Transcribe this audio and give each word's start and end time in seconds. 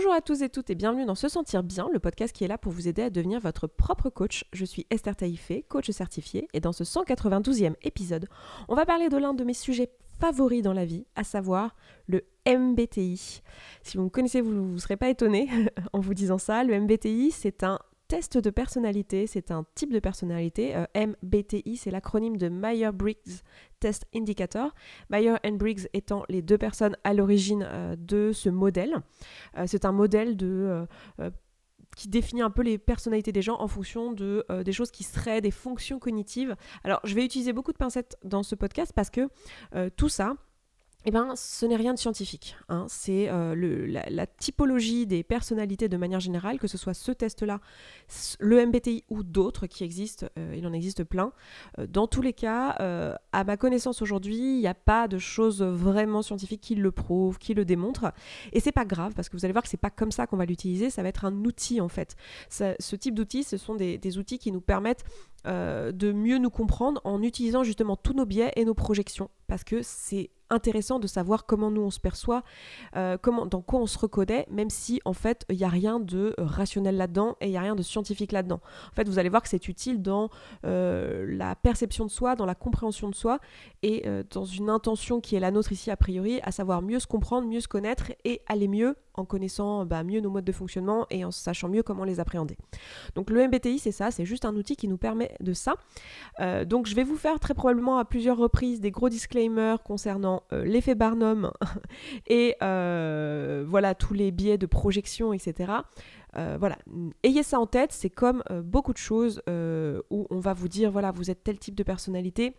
Bonjour 0.00 0.14
à 0.14 0.22
tous 0.22 0.40
et 0.40 0.48
toutes 0.48 0.70
et 0.70 0.74
bienvenue 0.74 1.04
dans 1.04 1.14
Se 1.14 1.28
Sentir 1.28 1.62
Bien, 1.62 1.86
le 1.92 1.98
podcast 1.98 2.34
qui 2.34 2.42
est 2.42 2.48
là 2.48 2.56
pour 2.56 2.72
vous 2.72 2.88
aider 2.88 3.02
à 3.02 3.10
devenir 3.10 3.38
votre 3.38 3.66
propre 3.66 4.08
coach. 4.08 4.46
Je 4.54 4.64
suis 4.64 4.86
Esther 4.88 5.14
Taïfé, 5.14 5.62
coach 5.68 5.90
certifié, 5.90 6.48
et 6.54 6.60
dans 6.60 6.72
ce 6.72 6.84
192e 6.84 7.74
épisode, 7.82 8.26
on 8.70 8.74
va 8.74 8.86
parler 8.86 9.10
de 9.10 9.18
l'un 9.18 9.34
de 9.34 9.44
mes 9.44 9.52
sujets 9.52 9.90
favoris 10.18 10.62
dans 10.62 10.72
la 10.72 10.86
vie, 10.86 11.04
à 11.16 11.22
savoir 11.22 11.76
le 12.06 12.24
MBTI. 12.48 13.42
Si 13.82 13.98
vous 13.98 14.04
me 14.04 14.08
connaissez, 14.08 14.40
vous 14.40 14.54
ne 14.54 14.78
serez 14.78 14.96
pas 14.96 15.10
étonné 15.10 15.50
en 15.92 16.00
vous 16.00 16.14
disant 16.14 16.38
ça. 16.38 16.64
Le 16.64 16.80
MBTI, 16.80 17.30
c'est 17.30 17.62
un 17.62 17.78
test 18.10 18.38
de 18.38 18.50
personnalité, 18.50 19.28
c'est 19.28 19.52
un 19.52 19.64
type 19.76 19.92
de 19.92 20.00
personnalité. 20.00 20.74
Euh, 20.74 20.84
MBTI, 20.96 21.76
c'est 21.76 21.92
l'acronyme 21.92 22.38
de 22.38 22.48
Meyer-Briggs 22.48 23.44
Test 23.78 24.04
Indicator. 24.12 24.74
Meyer 25.10 25.36
and 25.46 25.52
Briggs 25.52 25.86
étant 25.92 26.24
les 26.28 26.42
deux 26.42 26.58
personnes 26.58 26.96
à 27.04 27.14
l'origine 27.14 27.64
euh, 27.64 27.94
de 27.96 28.32
ce 28.32 28.48
modèle. 28.48 28.96
Euh, 29.56 29.66
c'est 29.68 29.84
un 29.84 29.92
modèle 29.92 30.36
qui 31.96 32.08
définit 32.08 32.42
un 32.42 32.50
peu 32.50 32.62
les 32.62 32.78
personnalités 32.78 33.30
des 33.30 33.42
gens 33.42 33.60
en 33.60 33.68
fonction 33.68 34.12
de 34.12 34.44
des 34.64 34.72
choses 34.72 34.90
qui 34.90 35.04
seraient 35.04 35.40
des 35.40 35.52
fonctions 35.52 36.00
cognitives. 36.00 36.56
Alors, 36.82 36.98
je 37.04 37.14
vais 37.14 37.24
utiliser 37.24 37.52
beaucoup 37.52 37.72
de 37.72 37.78
pincettes 37.78 38.16
dans 38.24 38.42
ce 38.42 38.56
podcast 38.56 38.92
parce 38.92 39.10
que 39.10 39.28
tout 39.96 40.08
ça, 40.08 40.34
eh 41.06 41.10
ben, 41.10 41.34
ce 41.34 41.64
n'est 41.64 41.76
rien 41.76 41.94
de 41.94 41.98
scientifique. 41.98 42.56
Hein. 42.68 42.84
C'est 42.88 43.30
euh, 43.30 43.54
la, 44.10 44.26
typologie 44.26 45.06
des 45.06 45.22
personnalités 45.22 45.88
de 45.88 45.96
manière 45.96 46.20
générale, 46.20 46.58
que 46.58 46.66
ce 46.66 46.76
soit 46.76 46.92
ce 46.92 47.10
test-là, 47.10 47.60
le 48.38 48.66
MBTI 48.66 49.04
ou 49.08 49.22
d'autres 49.22 49.66
qui 49.66 49.82
existent, 49.82 50.26
euh, 50.38 50.54
il 50.56 50.66
en 50.66 50.72
existe 50.74 51.04
plein. 51.04 51.32
Euh, 51.78 51.86
dans 51.86 52.06
tous 52.06 52.20
les 52.20 52.34
cas, 52.34 52.76
à 53.32 53.44
ma 53.44 53.56
connaissance 53.56 54.02
aujourd'hui, 54.02 54.36
il 54.36 54.58
n'y 54.58 54.66
a 54.66 54.74
pas 54.74 55.08
de 55.08 55.18
choses 55.18 55.62
vraiment 55.62 56.22
scientifiques 56.22 56.60
qui 56.60 56.74
le 56.74 56.90
prouvent, 56.90 57.38
qui 57.38 57.54
le 57.54 57.64
démontrent. 57.64 58.12
Et 58.52 58.60
c'est 58.60 58.72
pas 58.72 58.84
grave, 58.84 59.14
parce 59.14 59.28
que 59.28 59.36
vous 59.36 59.44
allez 59.44 59.52
voir 59.52 59.62
que 59.62 59.70
c'est 59.70 59.76
pas 59.76 59.90
comme 59.90 60.12
ça 60.12 60.26
qu'on 60.26 60.36
va 60.36 60.44
l'utiliser, 60.44 60.90
ça 60.90 61.02
va 61.02 61.08
être 61.08 61.24
un 61.24 61.44
outil 61.44 61.80
en 61.80 61.88
fait. 61.88 62.16
ce 62.50 62.96
type 62.96 63.14
d'outils, 63.14 63.44
ce 63.44 63.56
sont 63.56 63.74
des, 63.74 63.98
des, 63.98 64.18
outils 64.18 64.38
qui 64.38 64.52
nous 64.52 64.60
permettent 64.60 65.04
de 65.44 66.12
mieux 66.12 66.38
nous 66.38 66.50
comprendre 66.50 67.00
en 67.04 67.22
utilisant 67.22 67.62
justement 67.64 67.96
tous 67.96 68.12
nos 68.12 68.26
biais 68.26 68.52
et 68.56 68.64
nos 68.64 68.74
projections, 68.74 69.30
parce 69.46 69.64
que 69.64 69.80
c'est 69.82 70.30
intéressant 70.50 70.98
de 70.98 71.06
savoir 71.06 71.46
comment 71.46 71.70
nous 71.70 71.82
on 71.82 71.90
se 71.90 72.00
perçoit, 72.00 72.42
euh, 72.96 73.16
comment, 73.20 73.46
dans 73.46 73.62
quoi 73.62 73.80
on 73.80 73.86
se 73.86 73.98
reconnaît, 73.98 74.46
même 74.50 74.70
si 74.70 75.00
en 75.04 75.12
fait 75.12 75.44
il 75.48 75.56
n'y 75.56 75.64
a 75.64 75.68
rien 75.68 76.00
de 76.00 76.34
rationnel 76.38 76.96
là-dedans 76.96 77.36
et 77.40 77.46
il 77.46 77.50
n'y 77.50 77.56
a 77.56 77.62
rien 77.62 77.76
de 77.76 77.82
scientifique 77.82 78.32
là-dedans. 78.32 78.60
En 78.90 78.94
fait, 78.94 79.08
vous 79.08 79.18
allez 79.18 79.28
voir 79.28 79.42
que 79.42 79.48
c'est 79.48 79.68
utile 79.68 80.02
dans 80.02 80.30
euh, 80.64 81.26
la 81.28 81.54
perception 81.56 82.04
de 82.04 82.10
soi, 82.10 82.36
dans 82.36 82.46
la 82.46 82.54
compréhension 82.54 83.08
de 83.08 83.14
soi 83.14 83.38
et 83.82 84.02
euh, 84.06 84.22
dans 84.30 84.44
une 84.44 84.70
intention 84.70 85.20
qui 85.20 85.36
est 85.36 85.40
la 85.40 85.50
nôtre 85.50 85.72
ici 85.72 85.90
a 85.90 85.96
priori, 85.96 86.40
à 86.42 86.52
savoir 86.52 86.82
mieux 86.82 86.98
se 86.98 87.06
comprendre, 87.06 87.48
mieux 87.48 87.60
se 87.60 87.68
connaître 87.68 88.12
et 88.24 88.42
aller 88.46 88.68
mieux 88.68 88.96
en 89.14 89.24
connaissant 89.24 89.84
bah, 89.84 90.02
mieux 90.04 90.20
nos 90.20 90.30
modes 90.30 90.44
de 90.44 90.52
fonctionnement 90.52 91.06
et 91.10 91.24
en 91.24 91.30
sachant 91.30 91.68
mieux 91.68 91.82
comment 91.82 92.04
les 92.04 92.20
appréhender. 92.20 92.56
Donc 93.14 93.30
le 93.30 93.46
MBTI, 93.46 93.78
c'est 93.78 93.92
ça, 93.92 94.10
c'est 94.10 94.24
juste 94.24 94.44
un 94.44 94.54
outil 94.56 94.76
qui 94.76 94.88
nous 94.88 94.98
permet 94.98 95.34
de 95.40 95.52
ça. 95.52 95.74
Euh, 96.40 96.64
donc 96.64 96.86
je 96.86 96.94
vais 96.94 97.04
vous 97.04 97.16
faire 97.16 97.40
très 97.40 97.54
probablement 97.54 97.98
à 97.98 98.04
plusieurs 98.04 98.36
reprises 98.36 98.80
des 98.80 98.90
gros 98.90 99.08
disclaimers 99.08 99.82
concernant 99.82 100.42
euh, 100.52 100.64
l'effet 100.64 100.94
Barnum 100.94 101.50
et 102.26 102.56
euh, 102.62 103.64
voilà 103.66 103.94
tous 103.94 104.14
les 104.14 104.30
biais 104.30 104.58
de 104.58 104.66
projection, 104.66 105.32
etc. 105.32 105.72
voilà, 106.34 106.78
ayez 107.24 107.42
ça 107.42 107.58
en 107.58 107.66
tête, 107.66 107.92
c'est 107.92 108.10
comme 108.10 108.44
beaucoup 108.62 108.92
de 108.92 108.98
choses 108.98 109.42
où 109.48 110.26
on 110.30 110.38
va 110.38 110.52
vous 110.52 110.68
dire, 110.68 110.90
voilà, 110.90 111.10
vous 111.10 111.30
êtes 111.30 111.42
tel 111.42 111.58
type 111.58 111.74
de 111.74 111.82
personnalité, 111.82 112.54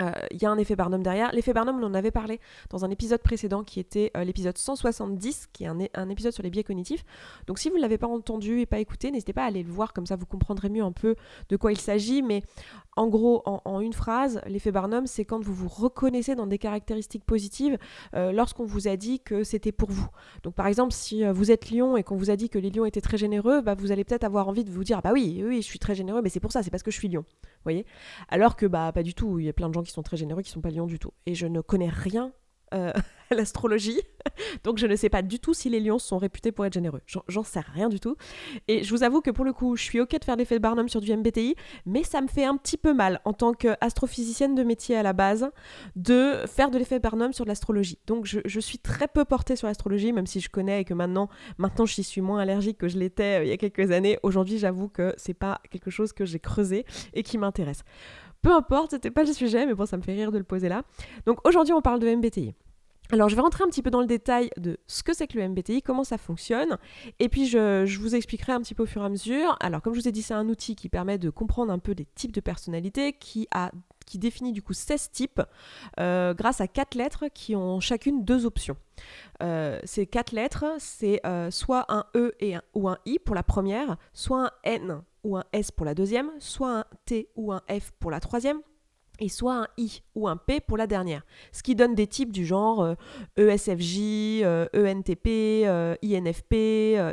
il 0.00 0.04
euh, 0.04 0.12
y 0.40 0.44
a 0.44 0.50
un 0.50 0.58
effet 0.58 0.76
Barnum 0.76 1.02
derrière. 1.02 1.32
L'effet 1.32 1.52
Barnum, 1.52 1.78
on 1.80 1.86
en 1.86 1.94
avait 1.94 2.10
parlé 2.10 2.40
dans 2.70 2.84
un 2.84 2.90
épisode 2.90 3.22
précédent 3.22 3.62
qui 3.62 3.80
était 3.80 4.10
euh, 4.16 4.24
l'épisode 4.24 4.58
170, 4.58 5.48
qui 5.52 5.64
est 5.64 5.66
un, 5.68 5.78
un, 5.94 6.08
épisode 6.08 6.32
sur 6.32 6.42
les 6.42 6.50
biais 6.50 6.64
cognitifs. 6.64 7.04
Donc 7.46 7.58
si 7.58 7.70
vous 7.70 7.76
ne 7.76 7.82
l'avez 7.82 7.98
pas 7.98 8.06
entendu 8.06 8.60
et 8.60 8.66
pas 8.66 8.78
écouté, 8.78 9.10
n'hésitez 9.10 9.32
pas 9.32 9.44
à 9.44 9.46
aller 9.46 9.62
le 9.62 9.70
voir, 9.70 9.92
comme 9.92 10.06
ça 10.06 10.16
vous 10.16 10.26
comprendrez 10.26 10.68
mieux 10.68 10.82
un 10.82 10.92
peu 10.92 11.14
de 11.48 11.56
quoi 11.56 11.72
il 11.72 11.78
s'agit. 11.78 12.22
Mais 12.22 12.42
en 12.96 13.08
gros, 13.08 13.42
en, 13.44 13.80
une 13.80 13.92
phrase, 13.92 14.40
l'effet 14.46 14.72
Barnum, 14.72 15.06
c'est 15.06 15.24
quand 15.24 15.42
vous 15.42 15.54
vous 15.54 15.68
reconnaissez 15.68 16.34
dans 16.34 16.46
des 16.46 16.58
caractéristiques 16.58 17.24
positives 17.24 17.78
euh, 18.14 18.32
lorsqu'on 18.32 18.64
vous 18.64 18.88
a 18.88 18.96
dit 18.96 19.20
que 19.20 19.44
c'était 19.44 19.72
pour 19.72 19.90
vous. 19.90 20.06
Donc 20.42 20.54
par 20.54 20.66
exemple, 20.66 20.92
si 20.92 21.24
vous 21.24 21.50
êtes 21.50 21.70
lion 21.70 21.96
et 21.96 22.02
qu'on 22.02 22.16
vous 22.16 22.30
a 22.30 22.36
dit 22.36 22.48
que 22.48 22.58
les 22.58 22.70
lions 22.70 22.84
étaient 22.84 23.00
très 23.00 23.18
généreux, 23.18 23.60
bah, 23.60 23.74
vous 23.74 23.92
allez 23.92 24.04
peut-être 24.04 24.24
avoir 24.24 24.48
envie 24.48 24.64
de 24.64 24.70
vous 24.70 24.84
dire, 24.84 25.02
bah 25.02 25.10
oui, 25.12 25.42
oui, 25.44 25.56
je 25.56 25.66
suis 25.66 25.78
très 25.78 25.94
généreux, 25.94 26.22
mais 26.22 26.28
c'est 26.28 26.40
pour 26.40 26.52
ça, 26.52 26.62
c'est 26.62 26.70
parce 26.70 26.82
que 26.82 26.90
je 26.90 26.98
suis 26.98 27.08
lion. 27.08 27.24
voyez? 27.64 27.86
Alors 28.28 28.56
que 28.56 28.66
bah 28.66 28.92
pas 28.92 29.02
du 29.02 29.14
tout, 29.14 29.38
il 29.38 29.46
y 29.46 29.48
a 29.48 29.52
plein 29.52 29.68
de 29.68 29.74
gens 29.74 29.82
qui 29.82 29.92
sont 29.92 30.02
très 30.02 30.16
généreux, 30.16 30.42
qui 30.42 30.50
sont 30.50 30.60
pas 30.60 30.70
lions 30.70 30.86
du 30.86 30.98
tout. 30.98 31.12
Et 31.26 31.34
je 31.34 31.46
ne 31.46 31.60
connais 31.60 31.88
rien 31.88 32.32
euh, 32.74 32.92
l'astrologie, 33.30 34.00
donc 34.64 34.78
je 34.78 34.86
ne 34.86 34.96
sais 34.96 35.08
pas 35.08 35.22
du 35.22 35.38
tout 35.38 35.54
si 35.54 35.70
les 35.70 35.80
lions 35.80 35.98
sont 35.98 36.18
réputés 36.18 36.52
pour 36.52 36.66
être 36.66 36.74
généreux. 36.74 37.00
J'en 37.28 37.42
sais 37.42 37.60
rien 37.60 37.88
du 37.88 38.00
tout. 38.00 38.16
Et 38.68 38.84
je 38.84 38.90
vous 38.90 39.02
avoue 39.02 39.20
que 39.20 39.30
pour 39.30 39.44
le 39.44 39.52
coup, 39.52 39.76
je 39.76 39.82
suis 39.82 40.00
ok 40.00 40.18
de 40.18 40.24
faire 40.24 40.36
l'effet 40.36 40.56
de 40.56 40.60
Barnum 40.60 40.88
sur 40.88 41.00
du 41.00 41.14
MBTI, 41.16 41.54
mais 41.86 42.02
ça 42.02 42.20
me 42.20 42.28
fait 42.28 42.44
un 42.44 42.56
petit 42.56 42.76
peu 42.76 42.92
mal 42.92 43.20
en 43.24 43.32
tant 43.32 43.52
qu'astrophysicienne 43.52 44.54
de 44.54 44.62
métier 44.62 44.96
à 44.96 45.02
la 45.02 45.12
base 45.12 45.50
de 45.96 46.34
faire 46.46 46.70
de 46.70 46.78
l'effet 46.78 46.98
Barnum 46.98 47.32
sur 47.32 47.44
l'astrologie. 47.44 47.98
Donc 48.06 48.26
je, 48.26 48.40
je, 48.44 48.60
suis 48.60 48.78
très 48.78 49.08
peu 49.08 49.24
portée 49.24 49.56
sur 49.56 49.66
l'astrologie, 49.66 50.12
même 50.12 50.26
si 50.26 50.40
je 50.40 50.48
connais 50.48 50.82
et 50.82 50.84
que 50.84 50.94
maintenant, 50.94 51.28
maintenant 51.58 51.86
j'y 51.86 52.02
suis 52.02 52.20
moins 52.20 52.40
allergique 52.40 52.78
que 52.78 52.88
je 52.88 52.98
l'étais 52.98 53.40
euh, 53.40 53.44
il 53.44 53.48
y 53.48 53.52
a 53.52 53.56
quelques 53.56 53.90
années. 53.90 54.18
Aujourd'hui, 54.22 54.58
j'avoue 54.58 54.88
que 54.88 55.14
c'est 55.16 55.34
pas 55.34 55.60
quelque 55.70 55.90
chose 55.90 56.12
que 56.12 56.24
j'ai 56.24 56.38
creusé 56.38 56.84
et 57.14 57.22
qui 57.22 57.38
m'intéresse. 57.38 57.82
Peu 58.42 58.52
importe, 58.52 58.90
c'était 58.90 59.10
pas 59.10 59.24
le 59.24 59.32
sujet, 59.32 59.64
mais 59.64 59.72
bon, 59.72 59.86
ça 59.86 59.96
me 59.96 60.02
fait 60.02 60.12
rire 60.12 60.30
de 60.30 60.36
le 60.36 60.44
poser 60.44 60.68
là. 60.68 60.82
Donc 61.24 61.46
aujourd'hui, 61.48 61.72
on 61.72 61.80
parle 61.80 61.98
de 61.98 62.14
MBTI. 62.14 62.54
Alors 63.12 63.28
je 63.28 63.36
vais 63.36 63.42
rentrer 63.42 63.62
un 63.64 63.66
petit 63.66 63.82
peu 63.82 63.90
dans 63.90 64.00
le 64.00 64.06
détail 64.06 64.50
de 64.56 64.78
ce 64.86 65.02
que 65.02 65.12
c'est 65.14 65.26
que 65.26 65.38
le 65.38 65.46
MBTI, 65.48 65.82
comment 65.82 66.04
ça 66.04 66.16
fonctionne, 66.16 66.78
et 67.18 67.28
puis 67.28 67.46
je, 67.46 67.98
vous 67.98 68.14
expliquerai 68.14 68.52
un 68.52 68.60
petit 68.60 68.74
peu 68.74 68.84
au 68.84 68.86
fur 68.86 69.02
et 69.02 69.04
à 69.04 69.08
mesure. 69.10 69.56
Alors 69.60 69.82
comme 69.82 69.94
je 69.94 70.00
vous 70.00 70.08
ai 70.08 70.12
dit, 70.12 70.22
c'est 70.22 70.34
un 70.34 70.48
outil 70.48 70.74
qui 70.74 70.88
permet 70.88 71.18
de 71.18 71.28
comprendre 71.28 71.70
un 71.70 71.78
peu 71.78 71.94
des 71.94 72.06
types 72.14 72.32
de 72.32 72.40
personnalités, 72.40 73.12
qui, 73.12 73.46
définit 74.14 74.52
du 74.52 74.62
coup 74.62 74.72
16 74.72 75.10
types, 75.10 75.42
euh, 76.00 76.34
grâce 76.34 76.60
à 76.60 76.68
quatre 76.68 76.94
lettres 76.94 77.26
qui 77.32 77.54
ont 77.54 77.78
chacune 77.80 78.24
deux 78.24 78.46
options. 78.46 78.76
Euh, 79.42 79.78
ces 79.84 80.06
quatre 80.06 80.32
lettres, 80.32 80.64
c'est 80.78 81.20
euh, 81.26 81.50
soit 81.50 81.84
un 81.88 82.04
E 82.14 82.32
et 82.40 82.56
ou 82.74 82.88
un 82.88 82.96
I 83.06 83.18
pour 83.18 83.34
la 83.34 83.42
première, 83.42 83.96
soit 84.12 84.46
un 84.46 84.50
N 84.62 85.02
ou 85.24 85.36
un 85.36 85.44
S 85.52 85.70
pour 85.70 85.84
la 85.84 85.94
deuxième, 85.94 86.30
soit 86.38 86.78
un 86.78 86.84
T 87.06 87.28
ou 87.36 87.52
un 87.52 87.60
F 87.68 87.90
pour 87.98 88.10
la 88.10 88.20
troisième, 88.20 88.60
et 89.20 89.28
soit 89.28 89.54
un 89.54 89.68
I 89.78 90.02
ou 90.14 90.28
un 90.28 90.36
P 90.36 90.60
pour 90.60 90.76
la 90.76 90.86
dernière. 90.86 91.24
Ce 91.52 91.62
qui 91.62 91.74
donne 91.74 91.94
des 91.94 92.06
types 92.06 92.32
du 92.32 92.44
genre 92.46 92.94
ESFJ, 93.36 94.44
ENTP, 94.74 95.66
INFP, 96.02 96.54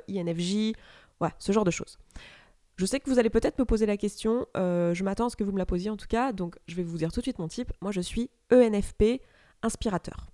INFJ, 0.10 0.74
voilà, 1.20 1.36
ce 1.38 1.52
genre 1.52 1.64
de 1.64 1.72
choses. 1.72 1.98
Je 2.82 2.88
sais 2.88 3.00
que 3.00 3.08
vous 3.12 3.20
allez 3.20 3.30
peut-être 3.30 3.60
me 3.60 3.66
poser 3.66 3.86
la 3.86 3.96
question, 3.96 4.48
euh, 4.58 4.96
je 4.96 5.04
m'attends 5.04 5.28
à 5.28 5.30
ce 5.30 5.36
que 5.36 5.44
vous 5.44 5.52
me 5.52 5.60
la 5.60 5.68
posiez 5.68 5.92
en 5.92 5.98
tout 5.98 6.08
cas, 6.08 6.34
donc 6.34 6.58
je 6.68 6.76
vais 6.76 6.82
vous 6.82 6.98
dire 6.98 7.12
tout 7.12 7.20
de 7.20 7.26
suite 7.26 7.38
mon 7.38 7.48
type. 7.48 7.72
Moi 7.80 7.92
je 7.92 8.02
suis 8.02 8.32
ENFP, 8.52 9.22
inspirateur. 9.62 10.31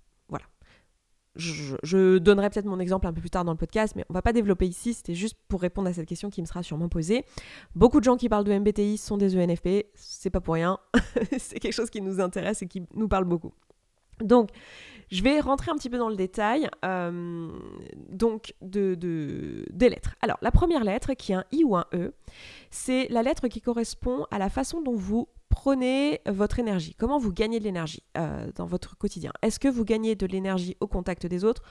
Je, 1.36 2.18
donnerai 2.18 2.50
peut-être 2.50 2.66
mon 2.66 2.80
exemple 2.80 3.06
un 3.06 3.12
peu 3.12 3.20
plus 3.20 3.30
tard 3.30 3.44
dans 3.44 3.52
le 3.52 3.58
podcast, 3.58 3.94
mais 3.96 4.04
on 4.08 4.14
va 4.14 4.22
pas 4.22 4.32
développer 4.32 4.66
ici, 4.66 4.94
c'était 4.94 5.14
juste 5.14 5.36
pour 5.48 5.60
répondre 5.60 5.88
à 5.88 5.92
cette 5.92 6.08
question 6.08 6.30
qui 6.30 6.40
me 6.40 6.46
sera 6.46 6.62
sûrement 6.62 6.88
posée. 6.88 7.24
Beaucoup 7.74 8.00
de 8.00 8.04
gens 8.04 8.16
qui 8.16 8.28
parlent 8.28 8.44
de 8.44 8.52
MBTI 8.52 8.98
sont 8.98 9.16
des 9.16 9.36
ENFP, 9.36 9.86
c'est 9.94 10.30
pas 10.30 10.40
pour 10.40 10.54
rien, 10.54 10.78
c'est 11.38 11.60
quelque 11.60 11.72
chose 11.72 11.90
qui 11.90 12.02
nous 12.02 12.20
intéresse 12.20 12.62
et 12.62 12.66
qui 12.66 12.82
nous 12.94 13.08
parle 13.08 13.24
beaucoup. 13.24 13.52
Donc, 14.20 14.50
je 15.10 15.22
vais 15.22 15.40
rentrer 15.40 15.70
un 15.70 15.76
petit 15.76 15.88
peu 15.88 15.98
dans 15.98 16.08
le 16.08 16.16
détail 16.16 16.68
euh, 16.84 17.50
donc 18.10 18.54
de, 18.60 18.94
des 19.70 19.88
lettres. 19.88 20.16
Alors, 20.20 20.38
la 20.42 20.50
première 20.50 20.84
lettre, 20.84 21.14
qui 21.14 21.32
est 21.32 21.36
un 21.36 21.44
I 21.52 21.64
ou 21.64 21.76
un 21.76 21.86
E, 21.94 22.12
c'est 22.70 23.08
la 23.08 23.22
lettre 23.22 23.48
qui 23.48 23.60
correspond 23.60 24.26
à 24.30 24.38
la 24.38 24.50
façon 24.50 24.82
dont 24.82 24.96
vous 24.96 25.28
prenez 25.58 26.20
votre 26.24 26.60
énergie. 26.60 26.94
Comment 26.94 27.18
vous 27.18 27.32
gagnez 27.32 27.58
de 27.58 27.64
l'énergie 27.64 28.04
euh, 28.16 28.46
dans 28.54 28.64
votre 28.64 28.96
quotidien? 28.96 29.32
Est-ce 29.42 29.58
que 29.58 29.66
vous 29.66 29.84
gagnez 29.84 30.14
de 30.14 30.24
l'énergie 30.24 30.76
au 30.78 30.86
contact 30.86 31.26
des 31.26 31.42
autres 31.42 31.62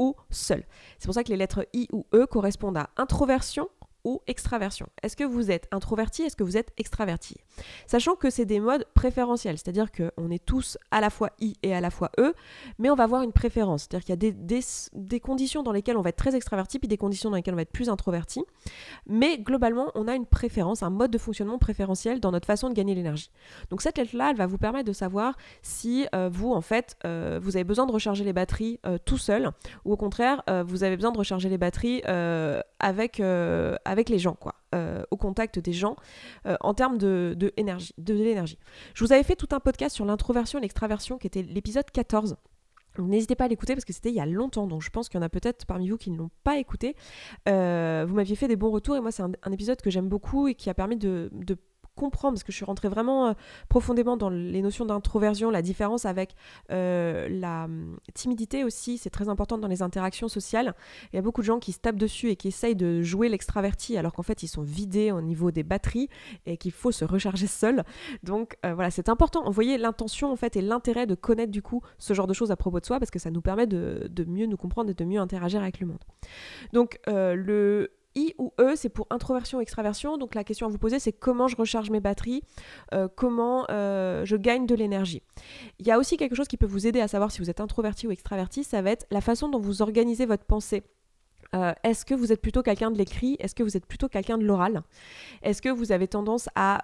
ou 0.00 0.16
seul? 0.30 0.64
C'est 0.98 1.06
pour 1.06 1.14
ça 1.14 1.22
que 1.22 1.28
les 1.28 1.36
lettres 1.36 1.64
I 1.72 1.86
ou 1.92 2.06
E 2.12 2.26
correspondent 2.26 2.76
à 2.76 2.90
introversion, 2.96 3.68
extraversion. 4.26 4.86
Est-ce 5.02 5.16
que 5.16 5.24
vous 5.24 5.50
êtes 5.50 5.68
introverti 5.72 6.22
Est-ce 6.22 6.36
que 6.36 6.44
vous 6.44 6.56
êtes 6.56 6.72
extraverti? 6.78 7.36
Sachant 7.86 8.14
que 8.14 8.30
c'est 8.30 8.44
des 8.44 8.60
modes 8.60 8.86
préférentiels, 8.94 9.58
c'est-à-dire 9.58 9.90
qu'on 9.92 10.30
est 10.30 10.44
tous 10.44 10.78
à 10.90 11.00
la 11.00 11.10
fois 11.10 11.30
I 11.40 11.54
et 11.62 11.74
à 11.74 11.80
la 11.80 11.90
fois 11.90 12.10
E, 12.18 12.34
mais 12.78 12.90
on 12.90 12.94
va 12.94 13.04
avoir 13.04 13.22
une 13.22 13.32
préférence. 13.32 13.82
C'est-à-dire 13.82 14.04
qu'il 14.04 14.10
y 14.10 14.58
a 14.58 14.62
des, 14.92 15.20
conditions 15.20 15.62
dans 15.62 15.72
lesquelles 15.72 15.96
on 15.96 16.02
va 16.02 16.10
être 16.10 16.16
très 16.16 16.36
extraverti, 16.36 16.78
puis 16.78 16.88
des 16.88 16.98
conditions 16.98 17.30
dans 17.30 17.36
lesquelles 17.36 17.54
on 17.54 17.56
va 17.56 17.62
être 17.62 17.72
plus 17.72 17.88
introverti. 17.88 18.44
Mais 19.06 19.38
globalement, 19.38 19.90
on 19.94 20.08
a 20.08 20.14
une 20.14 20.26
préférence, 20.26 20.82
un 20.82 20.90
mode 20.90 21.10
de 21.10 21.18
fonctionnement 21.18 21.58
préférentiel 21.58 22.20
dans 22.20 22.32
notre 22.32 22.46
façon 22.46 22.68
de 22.68 22.74
gagner 22.74 22.94
l'énergie. 22.94 23.30
Donc 23.70 23.82
cette 23.82 23.98
lettre-là, 23.98 24.30
elle 24.30 24.36
va 24.36 24.46
vous 24.46 24.58
permettre 24.58 24.86
de 24.86 24.92
savoir 24.92 25.36
si 25.62 26.06
euh, 26.14 26.28
vous, 26.32 26.52
en 26.52 26.60
fait, 26.60 26.96
euh, 27.04 27.38
vous 27.42 27.56
avez 27.56 27.64
besoin 27.64 27.86
de 27.86 27.92
recharger 27.92 28.24
les 28.24 28.32
batteries 28.32 28.78
euh, 28.86 28.98
tout 29.04 29.18
seul, 29.18 29.50
ou 29.84 29.92
au 29.92 29.96
contraire, 29.96 30.42
vous 30.66 30.84
avez 30.84 30.96
besoin 30.96 31.12
de 31.12 31.18
recharger 31.18 31.48
les 31.48 31.58
batteries 31.58 32.02
avec 32.78 33.20
avec 33.96 34.08
les 34.08 34.18
gens, 34.18 34.34
quoi, 34.34 34.54
euh, 34.74 35.02
au 35.10 35.16
contact 35.16 35.58
des 35.58 35.72
gens, 35.72 35.96
euh, 36.46 36.56
en 36.60 36.74
termes 36.74 36.98
de, 36.98 37.34
de, 37.36 37.52
énergie, 37.56 37.94
de, 37.98 38.14
l'énergie. 38.14 38.58
Je 38.94 39.04
vous 39.04 39.12
avais 39.12 39.22
fait 39.22 39.36
tout 39.36 39.48
un 39.52 39.60
podcast 39.60 39.94
sur 39.94 40.04
l'introversion 40.04 40.58
et 40.58 40.62
l'extraversion, 40.62 41.18
qui 41.18 41.26
était 41.26 41.42
l'épisode 41.42 41.90
14. 41.90 42.36
N'hésitez 42.98 43.34
pas 43.34 43.44
à 43.44 43.48
l'écouter 43.48 43.74
parce 43.74 43.84
que 43.84 43.92
c'était 43.92 44.08
il 44.08 44.14
y 44.14 44.20
a 44.20 44.26
longtemps, 44.26 44.66
donc 44.66 44.80
je 44.82 44.88
pense 44.88 45.10
qu'il 45.10 45.18
y 45.18 45.22
en 45.22 45.26
a 45.26 45.28
peut-être 45.28 45.66
parmi 45.66 45.90
vous 45.90 45.98
qui 45.98 46.10
ne 46.10 46.16
l'ont 46.16 46.30
pas 46.44 46.56
écouté. 46.58 46.96
vous 47.46 48.14
m'aviez 48.14 48.36
fait 48.36 48.48
des 48.48 48.56
bons 48.56 48.70
retours 48.70 48.96
et 48.96 49.00
moi 49.00 49.12
c'est 49.12 49.22
un, 49.22 49.52
épisode 49.52 49.82
que 49.82 49.90
j'aime 49.90 50.08
beaucoup 50.08 50.48
et 50.48 50.54
qui 50.54 50.70
a 50.70 50.74
permis 50.74 50.96
de 50.96 51.30
comprendre, 51.96 52.34
parce 52.34 52.44
que 52.44 52.52
je 52.52 52.56
suis 52.56 52.64
rentrée 52.64 52.88
vraiment 52.88 53.28
euh, 53.28 53.32
profondément 53.68 54.16
dans 54.16 54.30
les 54.30 54.62
notions 54.62 54.84
d'introversion, 54.84 55.50
la 55.50 55.62
différence 55.62 56.04
avec 56.04 56.36
euh, 56.70 57.26
la 57.28 57.64
hum, 57.64 57.98
timidité 58.14 58.62
aussi, 58.62 58.98
c'est 58.98 59.10
très 59.10 59.28
important 59.28 59.58
dans 59.58 59.66
les 59.66 59.82
interactions 59.82 60.28
sociales. 60.28 60.74
Il 61.12 61.16
y 61.16 61.18
a 61.18 61.22
beaucoup 61.22 61.40
de 61.40 61.46
gens 61.46 61.58
qui 61.58 61.72
se 61.72 61.80
tapent 61.80 61.96
dessus 61.96 62.28
et 62.30 62.36
qui 62.36 62.48
essayent 62.48 62.76
de 62.76 63.02
jouer 63.02 63.28
l'extraverti 63.28 63.96
alors 63.96 64.12
qu'en 64.12 64.22
fait 64.22 64.42
ils 64.42 64.48
sont 64.48 64.62
vidés 64.62 65.10
au 65.10 65.20
niveau 65.20 65.50
des 65.50 65.62
batteries 65.62 66.08
et 66.44 66.56
qu'il 66.56 66.72
faut 66.72 66.92
se 66.92 67.04
recharger 67.04 67.46
seul. 67.46 67.82
Donc 68.22 68.56
euh, 68.64 68.74
voilà, 68.74 68.90
c'est 68.90 69.08
important. 69.08 69.44
Vous 69.44 69.52
voyez 69.52 69.78
l'intention 69.78 70.30
en 70.30 70.36
fait 70.36 70.56
et 70.56 70.60
l'intérêt 70.60 71.06
de 71.06 71.14
connaître 71.14 71.50
du 71.50 71.62
coup 71.62 71.82
ce 71.98 72.14
genre 72.14 72.26
de 72.26 72.34
choses 72.34 72.50
à 72.50 72.56
propos 72.56 72.78
de 72.78 72.86
soi 72.86 72.98
parce 72.98 73.10
que 73.10 73.18
ça 73.18 73.30
nous 73.30 73.40
permet 73.40 73.66
de, 73.66 74.06
de 74.10 74.24
mieux 74.24 74.46
nous 74.46 74.58
comprendre 74.58 74.90
et 74.90 74.94
de 74.94 75.04
mieux 75.04 75.20
interagir 75.20 75.62
avec 75.62 75.80
le 75.80 75.86
monde. 75.86 76.04
Donc 76.72 77.00
le 77.06 77.90
I 78.16 78.34
ou 78.38 78.52
E, 78.60 78.74
c'est 78.74 78.88
pour 78.88 79.06
introversion, 79.10 79.60
extraversion. 79.60 80.18
Donc 80.18 80.34
la 80.34 80.42
question 80.42 80.66
à 80.66 80.70
vous 80.70 80.78
poser, 80.78 80.98
c'est 80.98 81.12
comment 81.12 81.46
je 81.46 81.56
recharge 81.56 81.90
mes 81.90 82.00
batteries, 82.00 82.42
euh, 82.94 83.08
comment 83.14 83.66
euh, 83.70 84.24
je 84.24 84.36
gagne 84.36 84.66
de 84.66 84.74
l'énergie. 84.74 85.22
Il 85.78 85.86
y 85.86 85.90
a 85.90 85.98
aussi 85.98 86.16
quelque 86.16 86.34
chose 86.34 86.48
qui 86.48 86.56
peut 86.56 86.66
vous 86.66 86.86
aider 86.86 87.00
à 87.00 87.08
savoir 87.08 87.30
si 87.30 87.40
vous 87.40 87.50
êtes 87.50 87.60
introverti 87.60 88.06
ou 88.06 88.10
extraverti, 88.10 88.64
ça 88.64 88.82
va 88.82 88.90
être 88.90 89.06
la 89.10 89.20
façon 89.20 89.48
dont 89.48 89.60
vous 89.60 89.82
organisez 89.82 90.26
votre 90.26 90.44
pensée. 90.44 90.82
Euh, 91.54 91.72
est-ce 91.84 92.04
que 92.04 92.14
vous 92.14 92.32
êtes 92.32 92.42
plutôt 92.42 92.62
quelqu'un 92.62 92.90
de 92.90 92.98
l'écrit? 92.98 93.36
Est-ce 93.38 93.54
que 93.54 93.62
vous 93.62 93.76
êtes 93.76 93.86
plutôt 93.86 94.08
quelqu'un 94.08 94.36
de 94.36 94.44
l'oral? 94.44 94.82
Est-ce 95.42 95.62
que 95.62 95.68
vous 95.68 95.92
avez 95.92 96.08
tendance 96.08 96.48
à, 96.56 96.82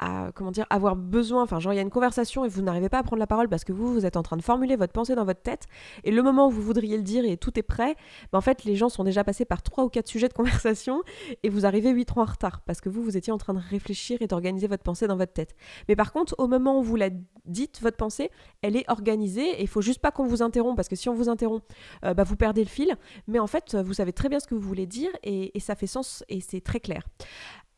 à 0.00 0.32
comment 0.34 0.50
dire 0.50 0.66
avoir 0.70 0.96
besoin 0.96 1.42
enfin 1.42 1.60
genre 1.60 1.72
il 1.72 1.76
y 1.76 1.78
a 1.78 1.82
une 1.82 1.90
conversation 1.90 2.44
et 2.44 2.48
vous 2.48 2.62
n'arrivez 2.62 2.88
pas 2.88 2.98
à 2.98 3.02
prendre 3.02 3.20
la 3.20 3.26
parole 3.26 3.48
parce 3.48 3.64
que 3.64 3.72
vous 3.72 3.92
vous 3.92 4.06
êtes 4.06 4.16
en 4.16 4.22
train 4.22 4.36
de 4.36 4.42
formuler 4.42 4.76
votre 4.76 4.92
pensée 4.92 5.14
dans 5.14 5.24
votre 5.24 5.42
tête 5.42 5.66
et 6.04 6.10
le 6.10 6.22
moment 6.22 6.48
où 6.48 6.50
vous 6.50 6.62
voudriez 6.62 6.96
le 6.96 7.02
dire 7.02 7.24
et 7.24 7.36
tout 7.36 7.58
est 7.58 7.62
prêt 7.62 7.94
ben 8.32 8.38
en 8.38 8.40
fait 8.40 8.64
les 8.64 8.76
gens 8.76 8.88
sont 8.88 9.04
déjà 9.04 9.22
passés 9.24 9.44
par 9.44 9.62
trois 9.62 9.84
ou 9.84 9.88
quatre 9.88 10.08
sujets 10.08 10.28
de 10.28 10.32
conversation 10.32 11.02
et 11.42 11.48
vous 11.48 11.66
arrivez 11.66 11.90
huit 11.90 12.10
ans 12.16 12.22
en 12.22 12.24
retard 12.24 12.62
parce 12.62 12.80
que 12.80 12.88
vous 12.88 13.02
vous 13.02 13.16
étiez 13.16 13.32
en 13.32 13.38
train 13.38 13.54
de 13.54 13.60
réfléchir 13.60 14.18
et 14.22 14.26
d'organiser 14.26 14.66
votre 14.66 14.82
pensée 14.82 15.06
dans 15.06 15.16
votre 15.16 15.32
tête. 15.32 15.54
Mais 15.88 15.96
par 15.96 16.12
contre 16.12 16.34
au 16.38 16.48
moment 16.48 16.78
où 16.78 16.82
vous 16.82 16.96
la 16.96 17.10
dites 17.44 17.80
votre 17.82 17.96
pensée 17.96 18.30
elle 18.62 18.76
est 18.76 18.88
organisée 18.90 19.60
et 19.60 19.62
il 19.62 19.68
faut 19.68 19.82
juste 19.82 20.00
pas 20.00 20.10
qu'on 20.10 20.26
vous 20.26 20.42
interrompt 20.42 20.76
parce 20.76 20.88
que 20.88 20.96
si 20.96 21.08
on 21.08 21.14
vous 21.14 21.28
interrompt 21.28 21.64
euh, 22.04 22.14
bah, 22.14 22.24
vous 22.24 22.36
perdez 22.36 22.64
le 22.64 22.70
fil. 22.70 22.96
Mais 23.26 23.38
en 23.38 23.46
fait 23.46 23.76
vous 23.76 23.94
savez 23.94 24.12
très 24.12 24.28
bien 24.28 24.40
ce 24.40 24.46
que 24.46 24.54
vous 24.54 24.66
voulez 24.66 24.86
dire 24.86 25.10
et 25.22 25.52
ça 25.60 25.74
fait 25.74 25.86
sens 25.86 26.24
et 26.28 26.40
c'est 26.40 26.60
très 26.60 26.80
clair 26.80 27.02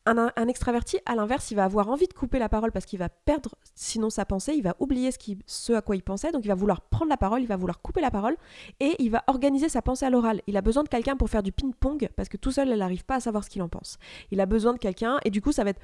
un, 0.07 0.49
extraverti, 0.49 0.99
à 1.07 1.15
l'inverse, 1.15 1.51
il 1.51 1.55
va 1.55 1.65
avoir 1.65 1.89
envie 1.89 2.09
de 2.09 2.13
couper 2.13 2.39
la 2.39 2.49
parole 2.49 2.73
parce 2.73 2.87
qu'il 2.87 2.99
va 2.99 3.09
perdre 3.09 3.55
sinon 3.75 4.11
sa 4.11 4.25
pensée, 4.25 4.55
il 4.55 4.63
va 4.63 4.75
oublier 4.81 5.11
ce, 5.47 5.73
à 5.73 5.81
quoi 5.81 5.97
il 5.97 6.03
pensait, 6.03 6.33
donc 6.33 6.45
il 6.45 6.49
va 6.49 6.55
vouloir 6.55 6.81
prendre 6.81 7.09
la 7.09 7.17
parole, 7.17 7.41
il 7.43 7.47
va 7.47 7.57
vouloir 7.57 7.81
couper 7.81 8.01
la 8.01 8.11
parole 8.11 8.37
et 8.81 8.97
il 8.99 9.11
va 9.11 9.23
organiser 9.29 9.69
sa 9.69 9.81
pensée 9.81 10.05
à 10.05 10.11
l'oral. 10.11 10.43
Il 10.47 10.57
a 10.57 10.61
besoin 10.61 10.83
de 10.83 10.89
quelqu'un 10.89 11.17
pour 11.17 11.31
faire 11.31 11.43
du 11.43 11.53
ping-pong 11.53 12.09
parce 12.17 12.29
que 12.29 12.37
tout 12.37 12.51
seul, 12.51 12.71
elle 12.71 12.79
n'arrive 12.79 13.05
pas 13.05 13.17
à 13.17 13.21
savoir 13.21 13.45
ce 13.45 13.51
qu'il 13.51 13.63
en 13.63 13.69
pense. 13.69 13.99
Il 14.31 14.41
a 14.41 14.47
besoin 14.47 14.73
de 14.73 14.79
quelqu'un 14.79 15.19
et 15.25 15.31
du 15.31 15.41
coup, 15.41 15.53
ça 15.53 15.65
va 15.65 15.71
être 15.71 15.83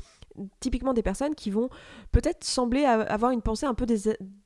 typiquement 0.61 0.95
des 0.95 1.03
personnes 1.03 1.35
qui 1.35 1.51
vont 1.51 1.69
peut-être 2.13 2.45
sembler 2.45 2.85
avoir 2.85 3.31
une 3.31 3.43
pensée 3.43 3.67
un 3.67 3.75
peu 3.75 3.87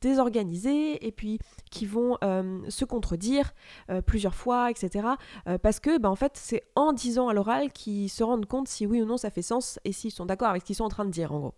désorganisée 0.01 1.05
et 1.05 1.11
puis 1.11 1.39
qui 1.71 1.85
vont 1.85 2.17
euh, 2.23 2.59
se 2.69 2.85
contredire 2.85 3.53
euh, 3.89 4.01
plusieurs 4.01 4.35
fois, 4.35 4.69
etc. 4.69 5.07
Euh, 5.47 5.57
parce 5.57 5.79
que, 5.79 5.97
bah, 5.97 6.09
en 6.09 6.15
fait, 6.15 6.33
c'est 6.35 6.63
en 6.75 6.93
disant 6.93 7.27
à 7.27 7.33
l'oral 7.33 7.71
qu'ils 7.71 8.09
se 8.09 8.23
rendent 8.23 8.45
compte 8.45 8.67
si 8.67 8.85
oui 8.85 9.01
ou 9.01 9.05
non 9.05 9.17
ça 9.17 9.29
fait 9.29 9.41
sens 9.41 9.62
et 9.85 9.91
s'ils 9.91 10.11
sont 10.11 10.25
d'accord 10.25 10.49
avec 10.49 10.61
ce 10.61 10.67
qu'ils 10.67 10.75
sont 10.75 10.85
en 10.85 10.89
train 10.89 11.05
de 11.05 11.11
dire, 11.11 11.31
en 11.31 11.39
gros. 11.39 11.55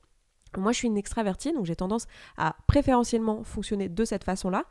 Moi, 0.58 0.72
je 0.72 0.78
suis 0.78 0.88
une 0.88 0.98
extravertie, 0.98 1.54
donc 1.54 1.66
j'ai 1.66 1.76
tendance 1.76 2.08
à 2.38 2.56
préférentiellement 2.68 3.44
fonctionner 3.44 3.90
de 3.90 4.06
cette 4.06 4.24
façon-là, 4.24 4.66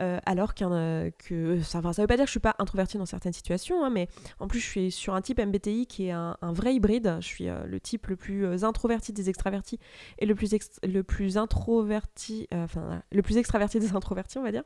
euh, 0.00 0.18
alors 0.26 0.54
qu'un 0.54 0.72
euh, 0.72 1.10
que 1.18 1.60
ça, 1.60 1.80
ne 1.80 1.92
ça 1.92 2.02
veut 2.02 2.08
pas 2.08 2.16
dire 2.16 2.24
que 2.24 2.28
je 2.28 2.32
suis 2.32 2.40
pas 2.40 2.54
introvertie 2.58 2.98
dans 2.98 3.06
certaines 3.06 3.32
situations, 3.32 3.84
hein, 3.84 3.90
mais 3.90 4.08
en 4.38 4.48
plus 4.48 4.60
je 4.60 4.66
suis 4.66 4.90
sur 4.90 5.14
un 5.14 5.20
type 5.20 5.38
MBTI 5.38 5.86
qui 5.86 6.06
est 6.06 6.12
un, 6.12 6.36
vrai 6.42 6.74
hybride. 6.74 7.18
Je 7.20 7.26
suis 7.26 7.48
euh, 7.48 7.64
le 7.66 7.80
type 7.80 8.06
le 8.08 8.16
plus 8.16 8.64
introverti 8.64 9.12
des 9.12 9.28
extravertis 9.28 9.78
et 10.18 10.26
le 10.26 10.34
plus 10.34 10.50
le 10.82 11.02
plus 11.02 11.36
introverti, 11.36 12.48
enfin 12.52 13.02
le 13.12 13.22
plus 13.22 13.36
extraverti 13.36 13.78
des 13.78 13.94
introvertis, 13.94 14.38
on 14.38 14.42
va 14.42 14.52
dire. 14.52 14.64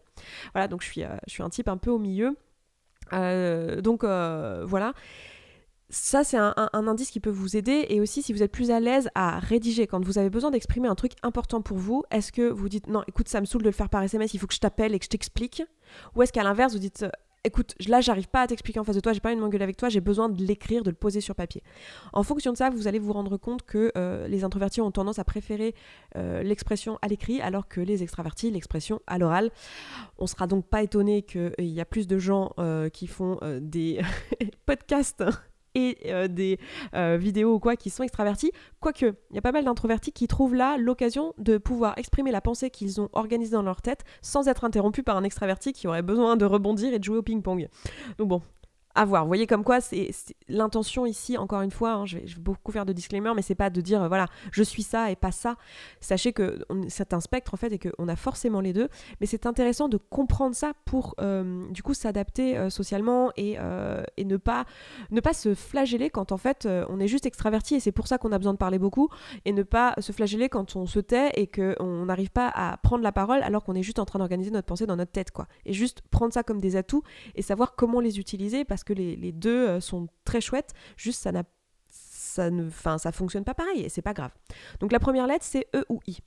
Voilà, 0.52 0.69
donc 0.69 0.82
je 0.82 0.87
suis 0.87 1.02
je 1.02 1.32
suis 1.32 1.43
un 1.43 1.50
type 1.50 1.69
un 1.69 1.76
peu 1.76 1.90
au 1.90 1.99
milieu. 1.99 2.37
donc 3.12 4.05
voilà 4.05 4.94
ça, 5.90 6.25
c'est 6.25 6.38
un, 6.38 6.54
indice 6.72 7.10
qui 7.10 7.20
peut 7.20 7.31
vous 7.31 7.56
aider. 7.56 7.86
Et 7.88 8.00
aussi, 8.00 8.22
si 8.22 8.32
vous 8.32 8.42
êtes 8.42 8.52
plus 8.52 8.70
à 8.70 8.81
l'aise 8.81 9.08
à 9.14 9.38
rédiger, 9.38 9.86
quand 9.86 10.04
vous 10.04 10.19
avez 10.19 10.31
besoin 10.31 10.50
d'exprimer 10.50 10.88
un 10.88 10.94
truc 10.94 11.12
important 11.22 11.62
pour 11.62 11.76
vous, 11.76 12.02
est-ce 12.10 12.32
que 12.32 12.48
vous 12.48 12.69
dites 12.69 12.88
non, 12.88 13.02
écoute, 13.06 13.28
ça 13.28 13.40
me 13.40 13.46
saoule 13.46 13.62
de 13.62 13.69
le 13.69 13.72
faire 13.72 13.88
par 13.88 14.02
SMS, 14.02 14.34
il 14.34 14.40
faut 14.40 14.46
que 14.46 14.54
je 14.54 14.60
t'appelle 14.60 14.94
et 14.94 14.98
que 14.98 15.04
je 15.04 15.10
t'explique? 15.10 15.62
Ou 16.16 16.22
est-ce 16.22 16.32
qu'à 16.32 16.42
l'inverse, 16.42 16.72
vous 16.72 16.78
dites 16.78 17.04
écoute, 17.44 17.75
là, 17.86 18.00
j'arrive 18.00 18.28
pas 18.28 18.42
à 18.42 18.46
t'expliquer 18.46 18.81
en 18.81 18.84
face 18.84 18.96
de 18.96 19.00
toi, 19.00 19.12
j'ai 19.12 19.20
pas 19.20 19.34
envie 19.34 19.58
de 19.58 19.62
avec 19.62 19.76
toi, 19.76 19.88
j'ai 19.88 20.00
besoin 20.00 20.28
de 20.28 20.42
l'écrire, 20.42 20.82
de 20.82 20.90
le 20.90 20.96
poser 20.96 21.20
sur 21.20 21.34
papier. 21.34 21.62
En 22.12 22.22
fonction 22.22 22.52
de 22.52 22.56
ça, 22.56 22.70
vous 22.70 22.88
allez 22.88 22.98
vous 22.98 23.12
rendre 23.12 23.36
compte 23.36 23.62
que 23.62 23.92
euh, 23.96 24.26
les 24.26 24.44
introvertis 24.44 24.81
ont 24.81 24.90
tendance 24.90 25.19
à 25.19 25.25
préférer 25.25 25.75
euh, 26.16 26.42
l'expression 26.42 26.98
à 27.02 27.08
l'écrit, 27.08 27.40
alors 27.40 27.69
que 27.69 27.81
les 27.81 28.02
extravertis, 28.02 28.50
l'expression 28.50 29.00
à 29.06 29.19
l'oral. 29.19 29.50
On 30.19 30.26
sera 30.26 30.46
donc 30.46 30.66
pas 30.66 30.82
étonné 30.82 31.22
qu'il 31.22 31.52
y 31.58 31.81
a 31.81 31.84
plus 31.84 32.06
de 32.06 32.19
gens 32.19 32.52
euh, 32.58 32.88
qui 32.88 33.06
font 33.06 33.38
des 33.60 34.00
podcasts 34.66 35.22
et 35.75 35.99
euh, 36.06 36.29
des 36.29 36.59
euh, 36.94 37.17
vidéos 37.19 37.55
ou 37.55 37.59
quoi 37.59 37.76
qui 37.76 37.91
sont 37.91 38.03
extravertis. 38.03 38.53
Quoique, 38.81 39.06
il 39.31 39.35
y 39.37 39.38
a 39.38 39.43
pas 39.43 39.53
mal 39.53 39.65
d'introvertis 39.65 40.12
qui 40.12 40.26
trouvent 40.26 40.55
là 40.55 40.76
l'occasion 40.79 41.35
de 41.38 41.59
pouvoir 41.59 41.99
exprimer 41.99 42.31
la 42.31 42.41
pensée 42.41 42.71
qu'ils 42.71 43.00
ont 43.00 43.09
organisée 43.12 43.53
dans 43.53 43.62
leur 43.62 43.82
tête 43.82 44.05
sans 44.23 44.49
être 44.49 44.65
interrompus 44.65 45.05
par 45.05 45.17
un 45.17 45.25
extraverti 45.25 45.73
qui 45.73 45.87
aurait 45.88 46.03
besoin 46.03 46.37
de 46.37 46.44
rebondir 46.44 46.93
et 46.93 46.99
de 46.99 47.05
jouer 47.05 47.19
au 47.19 47.23
ping-pong. 47.23 47.69
Donc 48.19 48.29
bon, 48.29 48.43
à 48.94 49.05
voir. 49.05 49.23
Vous 49.25 49.29
voyez 49.29 49.46
comme 49.46 49.64
quoi, 49.64 49.81
c'est 49.81 50.11
l'intention 50.49 51.06
ici, 51.06 51.37
encore 51.37 51.62
une 51.62 51.70
fois, 51.70 51.93
hein, 51.93 52.06
je, 52.06 52.19
vais, 52.19 52.25
beaucoup 52.38 52.73
faire 52.73 52.87
de 52.87 52.93
disclaimer, 52.93 53.32
mais 53.35 53.43
c'est 53.43 53.55
pas 53.55 53.70
de 53.70 53.81
dire, 53.81 54.06
voilà, 54.08 54.26
je 54.52 54.62
suis 54.62 54.82
ça 54.82 55.11
et 55.11 55.17
pas 55.17 55.32
ça. 55.32 55.56
Sachez 56.00 56.32
que 56.32 56.64
c'est 56.88 57.12
un 57.12 57.20
spectre, 57.20 57.55
en 57.55 57.56
fait, 57.56 57.73
et 57.73 57.79
qu'on 57.79 58.08
a 58.08 58.17
forcément 58.17 58.61
les 58.61 58.73
deux. 58.73 58.88
Mais 59.20 59.26
c'est 59.26 59.46
intéressant 59.46 59.88
de 59.88 59.96
comprendre 59.96 60.55
ça 60.55 60.73
pour, 60.85 61.14
euh, 61.20 61.69
du 61.70 61.82
coup, 61.82 61.94
s'adapter 61.94 62.56
euh, 62.56 62.70
socialement 62.70 63.32
et, 63.37 63.56
euh, 63.58 64.02
et, 64.17 64.25
ne, 64.25 64.37
pas, 64.37 64.64
ne 65.11 65.20
pas 65.20 65.32
se 65.32 65.55
flageller 65.55 66.11
quand, 66.11 66.32
en 66.32 66.37
fait, 66.37 66.69
on 66.88 67.00
est 67.00 67.08
juste 67.08 67.26
extraverti 67.26 67.75
et 67.75 67.81
c'est 67.81 67.93
pour 67.93 68.06
ça 68.06 68.19
qu'on 68.19 68.32
a 68.32 68.38
besoin 68.38 68.52
de 68.52 68.58
parler 68.58 68.79
beaucoup. 68.79 69.08
Et 69.44 69.52
ne 69.52 69.62
pas 69.62 69.94
se 69.99 70.12
flageller 70.12 70.49
quand 70.49 70.76
on 70.76 70.87
se 70.87 71.00
tait 71.00 71.31
et 71.35 71.46
qu'on 71.46 72.06
n'arrive 72.06 72.31
pas 72.31 72.49
à 72.55 72.76
prendre 72.76 73.02
la 73.02 73.12
parole 73.12 73.43
alors 73.43 73.64
qu'on 73.64 73.75
est 73.75 73.82
juste 73.82 73.99
en 73.99 74.05
train 74.05 74.19
d'organiser 74.19 74.50
notre 74.50 74.67
pensée 74.67 74.87
dans 74.87 74.96
notre 74.96 75.12
tête, 75.12 75.31
quoi. 75.31 75.46
Et 75.64 75.73
juste 75.73 76.02
prendre 76.11 76.32
ça 76.32 76.43
comme 76.43 76.61
des 76.61 76.76
atouts 76.76 77.02
et 77.35 77.43
savoir 77.43 77.75
comment 77.75 78.00
les 78.00 78.19
utiliser 78.19 78.64
parce 78.64 78.83
que 78.84 78.92
les, 78.92 79.32
deux 79.32 79.69
euh, 79.69 79.81
sont 79.81 80.08
très 80.25 80.40
chouettes, 80.40 80.72
juste 80.96 81.22
ça 81.22 81.32
n'a 81.32 81.44
ça 81.91 82.50
ne 82.50 82.67
enfin 82.67 82.98
ça 82.98 83.12
fonctionne 83.12 83.44
pas 83.44 83.55
pareil 83.55 83.82
et 83.82 83.88
c'est 83.88 84.03
pas 84.03 84.14
grave. 84.14 84.32
Donc 84.81 84.91
la 84.93 84.98
première 84.98 85.26
lettre 85.26 85.44
c'est 85.44 85.69
E 85.74 85.84
ou 85.88 86.00
I. 86.06 86.19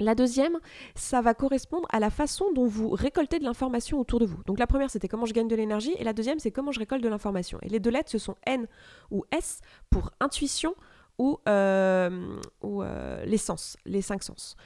La 0.00 0.14
deuxième, 0.14 0.58
ça 0.96 1.20
va 1.20 1.34
correspondre 1.34 1.86
à 1.90 2.00
la 2.00 2.10
façon 2.10 2.46
dont 2.52 2.66
vous 2.66 2.90
récoltez 2.90 3.38
de 3.38 3.44
l'information 3.44 4.00
autour 4.00 4.18
de 4.18 4.26
vous. 4.26 4.42
Donc 4.44 4.58
la 4.58 4.66
première, 4.66 4.90
c'était 4.90 5.06
comment 5.06 5.26
je 5.26 5.32
gagne 5.32 5.46
de 5.46 5.54
l'énergie, 5.54 5.94
et 5.98 6.04
la 6.04 6.12
deuxième, 6.12 6.40
c'est 6.40 6.50
comment 6.50 6.72
je 6.72 6.80
récolte 6.80 7.02
de 7.02 7.08
l'information. 7.08 7.58
Et 7.62 7.68
les 7.68 7.78
deux 7.78 7.90
lettres, 7.90 8.10
ce 8.10 8.18
sont 8.18 8.34
N 8.44 8.66
ou 9.10 9.24
S 9.30 9.60
pour 9.90 10.10
intuition 10.18 10.74
ou, 11.18 11.38
euh, 11.48 12.40
ou 12.62 12.82
euh, 12.82 13.24
les 13.24 13.36
sens, 13.36 13.76
les 13.84 14.02
cinq 14.02 14.24
sens. 14.24 14.56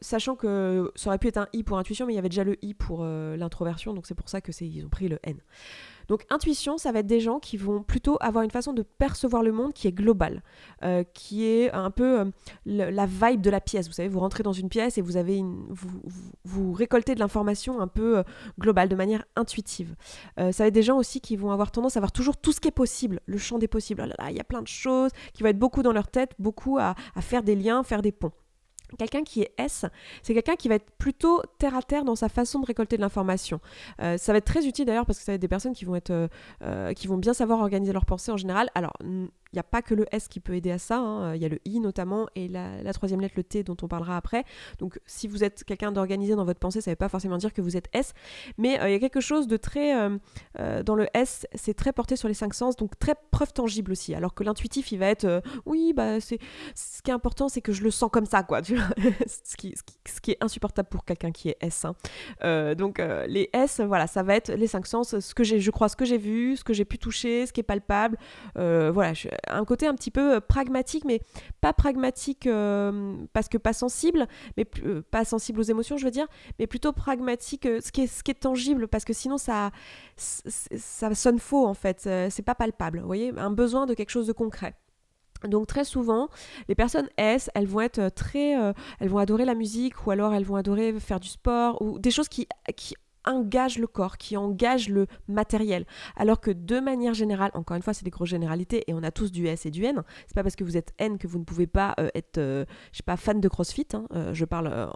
sachant 0.00 0.36
que 0.36 0.90
ça 0.94 1.10
aurait 1.10 1.18
pu 1.18 1.28
être 1.28 1.36
un 1.36 1.48
I 1.52 1.64
pour 1.64 1.76
intuition, 1.76 2.06
mais 2.06 2.14
il 2.14 2.16
y 2.16 2.18
avait 2.18 2.30
déjà 2.30 2.44
le 2.44 2.56
I 2.64 2.72
pour 2.72 3.04
l'introversion, 3.04 3.92
donc 3.92 4.06
c'est 4.06 4.14
pour 4.14 4.30
ça 4.30 4.40
que 4.40 4.52
ils 4.64 4.86
ont 4.86 4.88
pris 4.88 5.08
le 5.08 5.18
N. 5.22 5.36
Donc 6.12 6.26
intuition, 6.28 6.76
ça 6.76 6.92
va 6.92 6.98
être 6.98 7.06
des 7.06 7.20
gens 7.20 7.38
qui 7.38 7.56
vont 7.56 7.82
plutôt 7.82 8.18
avoir 8.20 8.44
une 8.44 8.50
façon 8.50 8.74
de 8.74 8.82
percevoir 8.82 9.42
le 9.42 9.50
monde 9.50 9.72
qui 9.72 9.88
est 9.88 9.92
globale, 9.92 10.42
euh, 10.84 11.04
qui 11.14 11.46
est 11.46 11.72
un 11.72 11.90
peu 11.90 12.20
euh, 12.20 12.24
la 12.66 13.06
vibe 13.06 13.40
de 13.40 13.48
la 13.48 13.62
pièce. 13.62 13.86
Vous 13.86 13.94
savez, 13.94 14.10
vous 14.10 14.20
rentrez 14.20 14.42
dans 14.42 14.52
une 14.52 14.68
pièce 14.68 14.98
et 14.98 15.00
vous 15.00 15.16
avez 15.16 15.42
vous, 16.44 16.72
récoltez 16.74 17.14
de 17.14 17.20
l'information 17.20 17.80
un 17.80 17.86
peu 17.86 18.18
euh, 18.18 18.22
globale, 18.60 18.90
de 18.90 18.94
manière 18.94 19.24
intuitive. 19.36 19.94
ça 20.36 20.50
va 20.52 20.66
être 20.66 20.74
des 20.74 20.82
gens 20.82 20.98
aussi 20.98 21.22
qui 21.22 21.34
vont 21.34 21.50
avoir 21.50 21.70
tendance 21.70 21.96
à 21.96 22.00
voir 22.00 22.12
toujours 22.12 22.36
tout 22.36 22.52
ce 22.52 22.60
qui 22.60 22.68
est 22.68 22.72
possible, 22.72 23.20
le 23.24 23.38
champ 23.38 23.56
des 23.56 23.66
possibles. 23.66 24.14
Oh 24.20 24.24
il 24.28 24.36
y 24.36 24.40
a 24.40 24.44
plein 24.44 24.60
de 24.60 24.68
choses 24.68 25.12
qui 25.32 25.42
vont 25.42 25.48
être 25.48 25.58
beaucoup 25.58 25.82
dans 25.82 25.92
leur 25.92 26.08
tête, 26.08 26.32
beaucoup 26.38 26.76
à 26.76 26.94
faire 27.22 27.42
des 27.42 27.56
liens, 27.56 27.84
faire 27.84 28.02
des 28.02 28.12
ponts. 28.12 28.32
Quelqu'un 28.98 29.22
qui 29.22 29.42
est 29.42 29.52
S, 29.58 29.86
c'est 30.22 30.34
quelqu'un 30.34 30.56
qui 30.56 30.68
va 30.68 30.76
être 30.76 30.90
plutôt 30.98 31.42
terre 31.58 31.76
à 31.76 31.82
terre 31.82 32.04
dans 32.04 32.16
sa 32.16 32.28
façon 32.28 32.60
de 32.60 32.66
récolter 32.66 32.96
de 32.96 33.02
l'information. 33.02 33.60
Euh, 34.00 34.18
ça 34.18 34.32
va 34.32 34.38
être 34.38 34.44
très 34.44 34.66
utile 34.66 34.86
d'ailleurs 34.86 35.06
parce 35.06 35.18
que 35.18 35.24
ça 35.24 35.32
va 35.32 35.34
être 35.36 35.40
des 35.40 35.48
personnes 35.48 35.74
qui 35.74 35.84
vont, 35.84 35.94
être, 35.94 36.10
euh, 36.10 36.28
euh, 36.62 36.92
qui 36.92 37.06
vont 37.06 37.18
bien 37.18 37.34
savoir 37.34 37.60
organiser 37.60 37.92
leurs 37.92 38.06
pensées 38.06 38.32
en 38.32 38.36
général. 38.36 38.70
Alors, 38.74 38.92
il 39.52 39.56
n'y 39.56 39.60
a 39.60 39.64
pas 39.64 39.82
que 39.82 39.94
le 39.94 40.06
S 40.12 40.28
qui 40.28 40.40
peut 40.40 40.54
aider 40.54 40.70
à 40.70 40.78
ça, 40.78 40.98
hein. 40.98 41.34
il 41.34 41.42
y 41.42 41.44
a 41.44 41.48
le 41.48 41.60
I 41.64 41.80
notamment 41.80 42.26
et 42.34 42.48
la, 42.48 42.92
troisième 42.92 43.20
lettre, 43.20 43.34
le 43.36 43.44
T, 43.44 43.62
dont 43.62 43.76
on 43.82 43.88
parlera 43.88 44.16
après. 44.16 44.44
Donc 44.78 44.98
si 45.06 45.28
vous 45.28 45.44
êtes 45.44 45.64
quelqu'un 45.64 45.92
d'organisé 45.92 46.34
dans 46.34 46.44
votre 46.44 46.60
pensée, 46.60 46.80
ça 46.80 46.90
ne 46.90 46.92
veut 46.92 46.98
pas 46.98 47.08
forcément 47.08 47.36
dire 47.36 47.52
que 47.52 47.60
vous 47.60 47.76
êtes 47.76 47.88
S, 47.92 48.14
mais 48.58 48.80
euh, 48.80 48.88
il 48.88 48.92
y 48.92 48.94
a 48.94 48.98
quelque 48.98 49.20
chose 49.20 49.46
de 49.46 49.56
très... 49.56 49.98
Euh, 49.98 50.16
euh, 50.58 50.82
dans 50.82 50.94
le 50.94 51.06
S, 51.14 51.46
c'est 51.54 51.74
très 51.74 51.92
porté 51.92 52.16
sur 52.16 52.28
les 52.28 52.34
cinq 52.34 52.54
sens, 52.54 52.76
donc 52.76 52.98
très 52.98 53.14
preuve 53.30 53.52
tangible 53.52 53.92
aussi, 53.92 54.14
alors 54.14 54.34
que 54.34 54.44
l'intuitif, 54.44 54.92
il 54.92 54.98
va 54.98 55.06
être, 55.06 55.42
oui, 55.66 55.92
bah, 55.94 56.20
c'est, 56.20 56.38
ce 56.74 57.02
qui 57.02 57.10
est 57.10 57.14
important, 57.14 57.48
c'est 57.48 57.60
que 57.60 57.72
je 57.72 57.82
le 57.82 57.90
sens 57.90 58.10
comme 58.10 58.26
ça, 58.26 58.42
quoi, 58.42 58.62
ce, 59.26 59.56
qui, 59.56 59.74
est 60.30 60.42
insupportable 60.42 60.88
pour 60.88 61.04
quelqu'un 61.04 61.30
qui 61.30 61.50
est 61.50 61.56
S. 61.60 61.84
Hein. 61.84 62.74
donc 62.74 63.00
les 63.26 63.50
S, 63.52 63.80
voilà, 63.80 64.06
ça 64.06 64.22
va 64.22 64.34
être 64.34 64.52
les 64.52 64.66
cinq 64.66 64.86
sens, 64.86 65.18
ce 65.18 65.34
que 65.34 65.44
j'ai, 65.44 65.60
je 65.60 65.70
crois, 65.70 65.88
ce 65.88 65.96
que 65.96 66.04
j'ai 66.04 66.18
vu, 66.18 66.56
ce 66.56 66.64
que 66.64 66.72
j'ai 66.72 66.84
pu 66.84 66.98
toucher, 66.98 67.46
ce 67.46 67.52
qui 67.52 67.60
est 67.60 67.64
palpable, 67.64 68.18
voilà, 68.54 69.12
un 69.48 69.64
côté 69.64 69.86
un 69.86 69.94
petit 69.94 70.10
peu 70.10 70.40
pragmatique, 70.40 71.04
mais 71.04 71.20
pas 71.60 71.72
pragmatique 71.72 72.48
parce 73.32 73.48
que 73.48 73.58
pas 73.58 73.72
sensible, 73.72 74.26
mais 74.56 74.64
pas 75.10 75.24
sensible 75.24 75.60
aux 75.60 75.64
émotions, 75.64 75.96
je 75.96 76.04
veux 76.04 76.10
dire, 76.10 76.26
mais 76.58 76.66
plutôt 76.66 76.92
pragmatique, 76.92 77.64
ce, 77.64 77.92
qui 77.92 78.02
est, 78.02 78.06
ce 78.06 78.22
qui 78.22 78.30
est 78.30 78.40
tangible, 78.40 78.88
parce 78.88 79.04
que 79.04 79.12
sinon 79.12 79.38
ça, 79.38 79.70
ça 80.16 81.14
sonne 81.14 81.38
faux 81.38 81.66
en 81.66 81.74
fait, 81.74 82.00
c'est 82.30 82.42
pas 82.42 82.54
palpable, 82.54 83.00
vous 83.00 83.06
voyez, 83.06 83.32
un 83.36 83.50
besoin 83.50 83.86
de 83.86 83.94
quelque 83.94 84.10
chose 84.10 84.26
de 84.26 84.32
concret. 84.32 84.74
Donc 85.48 85.66
très 85.66 85.84
souvent, 85.84 86.28
les 86.68 86.74
personnes 86.74 87.08
S, 87.16 87.50
elles 87.54 87.66
vont 87.66 87.80
être 87.80 88.10
très, 88.10 88.52
elles 89.00 89.08
vont 89.08 89.18
adorer 89.18 89.44
la 89.44 89.54
musique 89.54 90.06
ou 90.06 90.10
alors 90.10 90.34
elles 90.34 90.44
vont 90.44 90.56
adorer 90.56 90.98
faire 91.00 91.20
du 91.20 91.28
sport 91.28 91.82
ou 91.82 91.98
des 91.98 92.10
choses 92.10 92.28
qui, 92.28 92.46
qui 92.76 92.94
engage 93.24 93.78
le 93.78 93.86
corps, 93.86 94.16
qui 94.18 94.36
engage 94.36 94.88
le 94.88 95.06
matériel. 95.28 95.86
Alors 96.16 96.40
que 96.40 96.50
de 96.50 96.80
manière 96.80 97.14
générale, 97.14 97.50
encore 97.54 97.76
une 97.76 97.82
fois, 97.82 97.94
c'est 97.94 98.04
des 98.04 98.10
grosses 98.10 98.30
généralités 98.30 98.84
et 98.86 98.94
on 98.94 99.02
a 99.02 99.10
tous 99.10 99.32
du 99.32 99.46
S 99.46 99.66
et 99.66 99.70
du 99.70 99.84
N. 99.84 100.02
C'est 100.26 100.34
pas 100.34 100.42
parce 100.42 100.56
que 100.56 100.64
vous 100.64 100.76
êtes 100.76 100.92
N 100.98 101.18
que 101.18 101.26
vous 101.26 101.38
ne 101.38 101.44
pouvez 101.44 101.66
pas 101.66 101.94
euh, 101.98 102.08
être, 102.14 102.38
euh, 102.38 102.64
je 102.92 102.98
sais 102.98 103.02
pas, 103.02 103.16
fan 103.16 103.40
de 103.40 103.48
CrossFit. 103.48 103.88
Hein. 103.94 104.06
Euh, 104.14 104.34
je 104.34 104.44
parle 104.44 104.90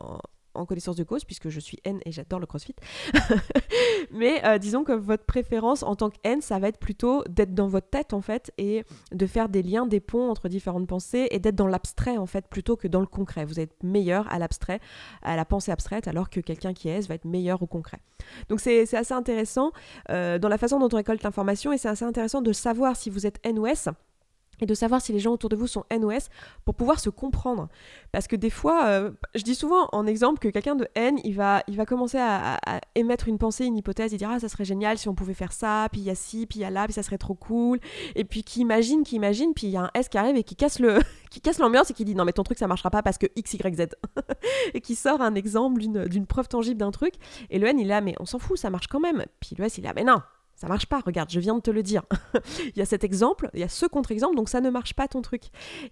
en, 0.57 0.67
connaissance 0.67 0.97
de 0.97 1.05
cause, 1.05 1.25
puisque 1.25 1.49
je 1.49 1.61
suis 1.61 1.79
N 1.85 2.01
et 2.05 2.13
j'adore 2.13 2.41
le 2.41 2.47
crossfit. 2.47 2.75
Mais 4.11 4.45
euh, 4.45 4.59
disons 4.59 4.85
que 4.85 4.93
votre 4.93 5.25
préférence 5.25 5.83
en 5.83 5.97
tant 5.97 6.11
que 6.11 6.17
N, 6.25 6.41
ça 6.41 6.59
va 6.59 6.69
être 6.69 6.79
plutôt 6.79 7.25
d'être 7.29 7.55
dans 7.55 7.69
votre 7.69 7.89
tête, 7.89 8.13
en 8.13 8.21
fait, 8.21 8.53
et 8.59 8.85
de 9.13 9.27
faire 9.27 9.49
des 9.49 9.63
liens, 9.63 9.87
des 9.87 10.01
ponts 10.01 10.31
entre 10.31 10.49
différentes 10.49 10.87
pensées, 10.87 11.29
et 11.31 11.39
d'être 11.39 11.55
dans 11.55 11.67
l'abstrait, 11.67 12.17
en 12.17 12.27
fait, 12.27 12.47
plutôt 12.49 12.77
que 12.77 12.89
dans 12.89 13.01
le 13.01 13.07
concret. 13.07 13.45
Vous 13.45 13.61
êtes 13.61 13.83
meilleur 13.83 14.31
à 14.33 14.39
l'abstrait, 14.39 14.81
à 15.23 15.37
la 15.37 15.45
pensée 15.45 15.73
abstraite, 15.73 16.09
alors 16.09 16.31
que 16.31 16.41
quelqu'un 16.41 16.73
qui 16.73 16.89
est 16.89 16.99
S 16.99 17.09
va 17.09 17.15
être 17.15 17.25
meilleur 17.25 17.63
au 17.63 17.67
concret. 17.67 17.99
Donc 18.49 18.61
c'est 18.61 18.95
assez 18.95 19.15
intéressant 19.15 19.73
euh, 20.11 20.39
dans 20.39 20.49
la 20.49 20.59
façon 20.59 20.79
dont 20.79 20.89
on 20.93 20.97
récolte 20.97 21.23
l'information, 21.23 21.73
et 21.73 21.79
c'est 21.79 21.89
assez 21.89 22.05
intéressant 22.05 22.43
de 22.43 22.53
savoir 22.53 22.97
si 22.97 23.11
vous 23.11 23.27
êtes 23.27 23.39
N 23.45 23.59
ou 23.59 23.67
S 23.67 23.89
et 24.61 24.67
de 24.67 24.75
savoir 24.75 25.01
si 25.01 25.13
les 25.13 25.19
gens 25.19 25.33
autour 25.33 25.51
de 25.51 25.57
vous 25.57 25.67
sont 25.67 25.85
NOS 25.91 26.29
pour 26.65 26.75
pouvoir 26.75 27.01
se 27.01 27.11
comprendre. 27.11 27.69
Parce 28.13 28.27
que 28.27 28.37
des 28.37 28.51
fois, 28.51 28.87
euh, 28.87 29.11
je 29.35 29.43
dis 29.43 29.55
souvent 29.55 29.89
en 29.93 30.07
exemple 30.07 30.39
que 30.39 30.49
quelqu'un 30.49 30.77
de 30.77 30.89
N, 30.95 31.19
il 31.25 31.35
va, 31.35 31.63
il 31.69 31.77
va 31.77 31.87
commencer 31.87 32.19
à, 32.19 32.59
émettre 32.95 33.29
une 33.29 33.39
pensée, 33.39 33.65
une 33.65 33.77
hypothèse, 33.77 34.13
il 34.13 34.19
dira 34.19 34.35
ah 34.35 34.41
ça 34.41 34.49
serait 34.49 34.65
génial 34.65 34.99
si 34.99 35.09
on 35.09 35.15
pouvait 35.15 35.35
faire 35.35 35.53
ça, 35.53 35.89
puis 35.91 36.01
il 36.01 36.05
y 36.05 36.11
a 36.11 36.15
ci, 36.15 36.47
puis 36.47 36.61
il 36.61 36.63
y 36.63 36.65
a 36.65 36.71
là, 36.71 36.85
puis 36.85 36.93
ça 36.93 37.03
serait 37.03 37.19
trop 37.19 37.35
cool, 37.35 37.79
et 38.15 38.25
puis 38.25 38.43
qui 38.43 38.61
imagine, 38.61 39.03
qui 39.05 39.17
imagine, 39.17 39.53
puis 39.55 39.67
il 39.67 39.71
y 39.71 39.77
a 39.77 39.83
un 39.83 39.91
S 39.95 40.09
qui 40.09 40.19
arrive 40.19 40.37
et 40.37 40.45
qui 40.45 40.57
casse 40.57 40.79
le, 40.79 40.99
qui 41.31 41.41
casse 41.41 41.59
l'ambiance 41.59 41.91
et 41.91 41.95
qui 41.95 42.05
dit 42.05 42.15
non 42.15 42.25
mais 42.25 42.33
ton 42.33 42.43
truc 42.43 42.59
ça 42.59 42.67
marchera 42.67 42.91
pas 42.91 43.03
parce 43.03 43.19
que 43.19 43.27
X 43.37 43.55
Y 43.55 43.77
Z, 43.77 43.87
et 44.75 44.81
qui 44.81 44.95
sort 44.95 45.21
un 45.21 45.35
exemple 45.35 45.81
d'une 45.81 46.27
preuve 46.27 46.49
tangible 46.49 46.79
d'un 46.79 46.91
truc, 46.91 47.15
et 47.51 47.59
le 47.59 47.67
N 47.67 47.79
il 47.79 47.87
est 47.87 47.89
là 47.89 48.01
mais 48.01 48.15
on 48.21 48.27
s'en 48.27 48.39
fout, 48.39 48.59
ça 48.59 48.71
marche 48.71 48.89
quand 48.89 49.01
même, 49.01 49.25
puis 49.41 49.55
le 49.59 49.65
S 49.65 49.79
il 49.79 49.85
est 49.85 49.89
là 49.89 49.93
mais 49.95 50.05
non, 50.05 50.21
ça 50.57 50.69
marche 50.69 50.87
pas, 50.87 51.01
regarde, 51.01 51.31
je 51.31 51.39
viens 51.39 51.55
de 51.55 51.61
te 51.61 51.71
le 51.71 51.83
dire. 51.83 52.03
il 52.65 52.79
y 52.79 52.81
a 52.81 52.87
cet 52.87 53.05
exemple, 53.05 53.51
il 53.53 53.61
y 53.61 53.63
a 53.63 53.69
ce 53.69 53.85
contre-exemple, 53.85 54.37
donc 54.37 54.49
ça 54.49 54.63
ne 54.63 54.71
marche 54.71 54.95
pas 54.95 55.07
ton 55.07 55.21
truc. 55.21 55.43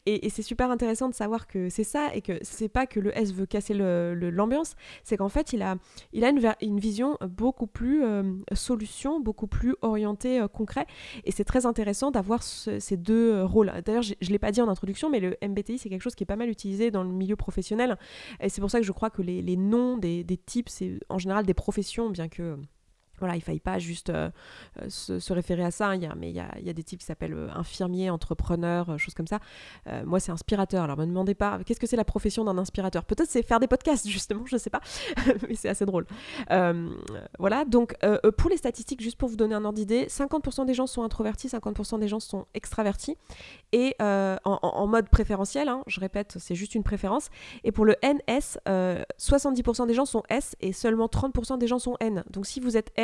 Et, 0.07 0.29
c'est 0.31 0.43
super 0.43 0.71
intéressant 0.71 1.09
de 1.09 1.15
savoir 1.15 1.47
que 1.47 1.69
c'est 1.69 1.85
ça 1.85 2.13
et 2.15 2.23
que 2.23 2.39
c'est 2.43 2.71
pas 2.71 2.87
que 2.87 2.99
le 2.99 3.17
S 3.17 3.33
veut 3.33 3.47
casser 3.47 3.75
l'ambiance, 3.75 4.75
c'est 5.05 5.19
qu'en 5.19 5.29
fait 5.29 5.53
il 5.53 5.63
a, 5.63 5.77
une, 6.13 6.81
vision 6.81 7.19
beaucoup 7.29 7.67
plus 7.67 8.03
euh, 8.03 8.23
solution, 8.55 9.21
beaucoup 9.21 9.47
plus 9.47 9.77
orientée 9.83 10.41
euh, 10.41 10.49
concret. 10.49 10.87
Et 11.25 11.31
c'est 11.31 11.45
très 11.45 11.67
intéressant 11.67 12.11
d'avoir 12.11 12.43
ces 12.43 12.97
deux 12.97 13.45
rôles. 13.45 13.73
D'ailleurs, 13.85 14.03
je 14.03 14.15
ne 14.21 14.31
l'ai 14.31 14.39
pas 14.39 14.51
dit 14.51 14.63
en 14.63 14.69
introduction, 14.69 15.11
mais 15.11 15.21
le 15.21 15.37
MBTI 15.43 15.79
c'est 15.79 15.91
quelque 15.91 16.03
chose 16.03 16.15
qui 16.15 16.25
est 16.25 16.27
pas 16.27 16.37
mal 16.37 16.49
utilisé 16.49 16.91
dans 16.91 17.03
le 17.03 17.11
milieu 17.11 17.37
professionnel. 17.37 17.99
Et 18.41 18.49
c'est 18.49 18.63
pour 18.63 18.71
ça 18.71 18.81
que 18.81 18.87
je 18.87 18.93
crois 18.93 19.11
que 19.11 19.21
les, 19.21 19.57
noms 19.57 19.99
des 19.99 20.25
types, 20.47 20.71
c'est 20.71 20.99
en 21.11 21.19
général 21.19 21.45
des 21.45 21.55
professions, 21.55 22.09
bien 22.09 22.29
que 22.29 22.57
voilà, 23.19 23.35
il 23.35 23.39
ne 23.39 23.45
faille 23.45 23.61
pas 23.61 23.79
juste 23.79 24.11
euh, 24.11 24.31
euh, 24.83 24.89
se, 24.89 25.33
référer 25.33 25.65
à 25.65 25.71
ça. 25.71 25.91
Hein. 25.91 26.15
Mais 26.17 26.31
il 26.31 26.37
y, 26.37 26.41
a, 26.41 26.59
y 26.61 26.71
a, 26.71 26.73
des 26.73 26.83
types 26.83 27.01
qui 27.01 27.07
s'appellent 27.07 27.35
euh, 27.35 27.49
infirmiers, 27.55 28.11
entrepreneurs, 28.11 28.99
choses 28.99 29.15
comme 29.15 29.27
ça. 29.27 29.39
moi, 30.05 30.21
c'est 30.21 30.33
inspirateur. 30.33 30.85
Alors, 30.85 30.97
ne 30.99 31.05
me 31.05 31.09
demandez 31.09 31.35
pas, 31.35 31.61
qu'est-ce 31.65 31.81
que 31.81 31.87
c'est 31.87 31.97
la 31.97 32.05
profession 32.05 32.45
d'un 32.45 32.59
inspirateur? 32.59 33.05
Peut-être 33.05 33.31
c'est 33.31 33.43
faire 33.43 33.61
des 33.61 33.67
podcasts, 33.67 34.07
justement, 34.09 34.47
je 34.47 34.57
ne 34.57 34.59
sais 34.59 34.71
pas. 34.71 34.81
mais 35.49 35.55
c'est 35.55 35.69
assez 35.69 35.87
drôle. 35.87 36.07
voilà, 37.39 37.65
donc 37.65 37.97
pour 38.37 38.51
les 38.51 38.57
statistiques, 38.57 39.03
juste 39.03 39.17
pour 39.17 39.29
vous 39.29 39.37
donner 39.37 39.55
un 39.55 39.65
ordre 39.65 39.77
d'idée, 39.77 40.07
50% 40.07 40.67
des 40.67 40.75
gens 40.75 40.87
sont 40.87 41.03
introvertis, 41.03 41.49
50% 41.49 41.99
des 41.99 42.09
gens 42.09 42.21
sont 42.21 42.47
extravertis. 42.55 43.17
Et 43.73 43.97
en, 44.01 44.87
mode 44.87 45.09
préférentiel, 45.09 45.69
hein, 45.69 45.83
je 45.87 46.01
répète, 46.01 46.37
c'est 46.39 46.55
juste 46.55 46.75
une 46.75 46.83
préférence. 46.83 47.31
Et 47.65 47.73
pour 47.73 47.85
le 47.85 47.97
NS, 48.03 48.59
70% 49.19 49.87
des 49.87 49.95
gens 49.95 50.05
sont 50.05 50.23
S 50.29 50.57
et 50.61 50.73
seulement 50.73 51.07
30% 51.07 51.59
des 51.59 51.67
gens 51.67 51.79
sont 51.79 51.97
N. 52.01 52.25
Donc, 52.31 52.47
si 52.47 52.61
vous 52.61 52.77
êtes 52.77 52.93
N, 52.97 53.04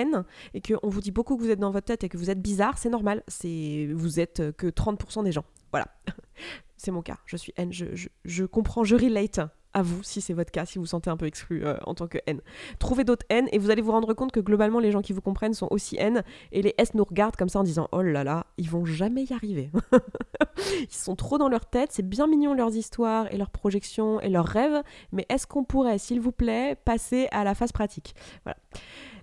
et 0.54 0.60
qu'on 0.60 0.88
vous 0.88 1.00
dit 1.00 1.10
beaucoup 1.10 1.36
que 1.36 1.42
vous 1.42 1.50
êtes 1.50 1.58
dans 1.58 1.70
votre 1.70 1.86
tête 1.86 2.04
et 2.04 2.08
que 2.08 2.16
vous 2.16 2.30
êtes 2.30 2.40
bizarre, 2.40 2.78
c'est 2.78 2.90
normal. 2.90 3.22
C'est 3.28 3.88
vous 3.92 4.20
êtes 4.20 4.52
que 4.56 4.66
30% 4.66 5.24
des 5.24 5.32
gens. 5.32 5.44
Voilà. 5.72 5.86
c'est 6.76 6.90
mon 6.90 7.02
cas. 7.02 7.18
Je 7.26 7.36
suis 7.36 7.52
N. 7.56 7.70
Je, 7.72 8.44
comprends, 8.44 8.84
je 8.84 8.96
relate 8.96 9.40
à 9.72 9.82
vous 9.82 10.02
si 10.02 10.20
c'est 10.20 10.32
votre 10.32 10.50
cas, 10.50 10.64
si 10.64 10.78
vous 10.78 10.82
vous 10.82 10.88
sentez 10.88 11.10
un 11.10 11.16
peu 11.16 11.26
exclu 11.26 11.64
euh, 11.64 11.76
en 11.84 11.94
tant 11.94 12.08
que 12.08 12.18
N. 12.26 12.40
Trouvez 12.78 13.04
d'autres 13.04 13.26
N 13.28 13.48
et 13.52 13.58
vous 13.58 13.70
allez 13.70 13.82
vous 13.82 13.92
rendre 13.92 14.14
compte 14.14 14.32
que 14.32 14.40
globalement 14.40 14.80
les 14.80 14.90
gens 14.90 15.02
qui 15.02 15.12
vous 15.12 15.20
comprennent 15.20 15.54
sont 15.54 15.68
aussi 15.70 15.96
N 15.96 16.24
et 16.50 16.62
les 16.62 16.74
S 16.76 16.94
nous 16.94 17.04
regardent 17.04 17.36
comme 17.36 17.48
ça 17.48 17.60
en 17.60 17.62
disant 17.62 17.88
oh 17.92 18.02
là 18.02 18.24
là, 18.24 18.46
ils 18.56 18.68
vont 18.68 18.84
jamais 18.84 19.24
y 19.24 19.32
arriver. 19.32 19.70
ils 20.80 20.92
sont 20.92 21.14
trop 21.14 21.38
dans 21.38 21.48
leur 21.48 21.66
tête, 21.66 21.92
c'est 21.92 22.08
bien 22.08 22.26
mignon 22.26 22.54
leurs 22.54 22.74
histoires 22.74 23.32
et 23.32 23.36
leurs 23.36 23.50
projections 23.50 24.20
et 24.20 24.28
leurs 24.28 24.46
rêves, 24.46 24.82
mais 25.12 25.24
est-ce 25.28 25.46
qu'on 25.46 25.62
pourrait, 25.62 25.98
s'il 25.98 26.20
vous 26.20 26.32
plaît, 26.32 26.76
passer 26.84 27.28
à 27.30 27.44
la 27.44 27.54
phase 27.54 27.70
pratique? 27.70 28.14
Voilà. 28.44 28.58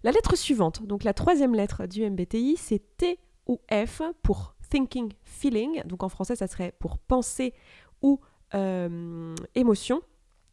La 0.03 0.11
lettre 0.11 0.35
suivante, 0.35 0.85
donc 0.85 1.03
la 1.03 1.13
troisième 1.13 1.55
lettre 1.55 1.87
du 1.87 2.07
MBTI, 2.09 2.55
c'est 2.57 2.97
T 2.97 3.19
ou 3.47 3.59
F 3.71 4.01
pour 4.21 4.55
thinking, 4.69 5.13
feeling. 5.23 5.81
Donc 5.85 6.03
en 6.03 6.09
français, 6.09 6.35
ça 6.35 6.47
serait 6.47 6.73
pour 6.79 6.97
penser 6.97 7.53
ou 8.01 8.19
euh, 8.53 9.35
émotion. 9.55 10.01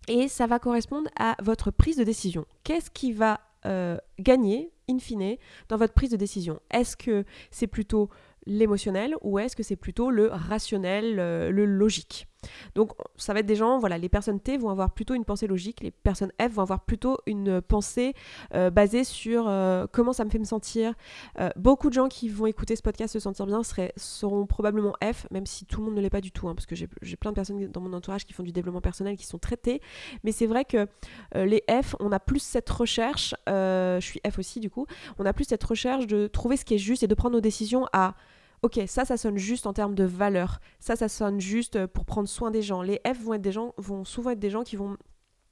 Et 0.09 0.29
ça 0.29 0.47
va 0.47 0.59
correspondre 0.59 1.09
à 1.19 1.37
votre 1.43 1.71
prise 1.71 1.97
de 1.97 2.05
décision. 2.05 2.45
Qu'est-ce 2.63 2.91
qui 2.91 3.13
va 3.13 3.41
euh, 3.65 3.97
gagner, 4.19 4.71
in 4.89 4.99
fine, 4.99 5.37
dans 5.69 5.77
votre 5.77 5.95
prise 5.95 6.11
de 6.11 6.17
décision? 6.17 6.61
Est-ce 6.71 6.97
que 6.97 7.25
c'est 7.51 7.67
plutôt 7.67 8.11
l'émotionnel 8.47 9.17
ou 9.23 9.39
est-ce 9.39 9.57
que 9.57 9.63
c'est 9.63 9.77
plutôt 9.77 10.11
le 10.11 10.29
rationnel, 10.29 11.19
euh, 11.19 11.51
le 11.51 11.65
logique? 11.65 12.27
Donc 12.75 12.93
ça 13.17 13.33
va 13.33 13.41
être 13.41 13.47
des 13.47 13.57
gens, 13.57 13.79
voilà, 13.79 13.99
les 13.99 14.09
personnes 14.09 14.41
T 14.41 14.57
vont 14.57 14.71
avoir 14.71 14.91
plutôt 14.91 15.15
une 15.15 15.25
pensée 15.25 15.47
logique, 15.47 15.83
les 15.83 15.91
personnes 15.91 16.33
F 16.41 16.53
vont 16.53 16.63
avoir 16.63 16.81
plutôt 16.81 17.19
une 17.27 17.61
pensée 17.61 18.15
euh, 18.55 18.71
basée 18.71 19.05
sur 19.05 19.47
euh, 19.49 19.87
comment 19.91 20.13
ça 20.13 20.25
me 20.25 20.31
fait 20.31 20.39
me 20.39 20.45
sentir. 20.45 20.95
Euh, 21.41 21.51
beaucoup 21.57 21.89
de 21.89 21.95
gens 21.95 22.09
qui 22.09 22.29
vont 22.29 22.47
écouter 22.47 22.77
ce 22.77 22.83
podcast 22.83 23.13
se 23.13 23.21
sentir 23.21 23.47
bien 23.47 23.63
seraient, 23.63 23.93
seront 23.97 24.47
probablement 24.47 24.95
F, 25.03 25.27
même 25.31 25.47
si 25.47 25.67
tout 25.67 25.81
le 25.81 25.87
monde 25.87 25.97
ne 25.97 26.01
l'est 26.01 26.11
pas 26.11 26.21
du 26.21 26.33
tout, 26.33 26.49
hein, 26.49 26.55
parce 26.55 26.67
que 26.67 26.75
j'ai 26.75 27.17
plein 27.17 27.31
de 27.31 27.35
personnes 27.35 27.67
dans 27.69 27.81
mon 27.81 27.93
entourage 27.93 28.25
qui 28.25 28.33
font 28.33 28.43
du 28.43 28.53
développement 28.53 28.81
personnel 28.81 29.17
qui 29.17 29.27
sont 29.27 29.39
traitées, 29.39 29.81
mais 30.23 30.33
c'est 30.33 30.47
vrai 30.47 30.65
que 30.65 30.87
les 31.35 31.63
F, 31.69 31.97
on 32.01 32.13
a 32.13 32.21
plus 32.21 32.41
cette 32.41 32.69
recherche, 32.69 33.35
je 33.47 33.99
suis 34.01 34.21
F 34.29 34.39
aussi 34.39 34.61
du 34.61 34.71
coup, 34.71 34.87
on 35.19 35.27
a 35.27 35.33
plus 35.33 35.45
cette 35.45 35.65
recherche 35.65 36.07
de 36.07 36.27
trouver 36.27 36.57
ce 36.57 36.65
qui 36.65 36.75
est 36.75 36.79
juste 36.79 37.03
et 37.03 37.07
de 37.07 37.15
prendre 37.15 37.35
nos 37.35 37.41
décisions 37.41 37.87
à 37.93 38.15
ok, 38.65 38.81
ça, 38.87 39.05
ça 39.05 39.19
sonne 39.19 39.37
juste 39.37 39.67
en 39.67 39.75
termes 39.75 39.95
de 39.95 40.05
valeur. 40.05 40.59
Ça, 40.81 40.97
ça 40.97 41.09
sonne 41.11 41.39
juste 41.39 41.87
pour 41.87 42.07
prendre 42.07 42.29
soin 42.29 42.51
des 42.51 42.63
gens. 42.63 42.81
Les 42.81 42.99
F 43.07 43.21
vont 43.23 43.35
être 43.35 43.43
des 43.43 43.53
gens, 43.53 43.75
vont 43.77 44.05
souvent 44.05 44.31
être 44.31 44.39
des 44.39 44.49
gens 44.49 44.63
qui 44.63 44.77
vont 44.77 44.97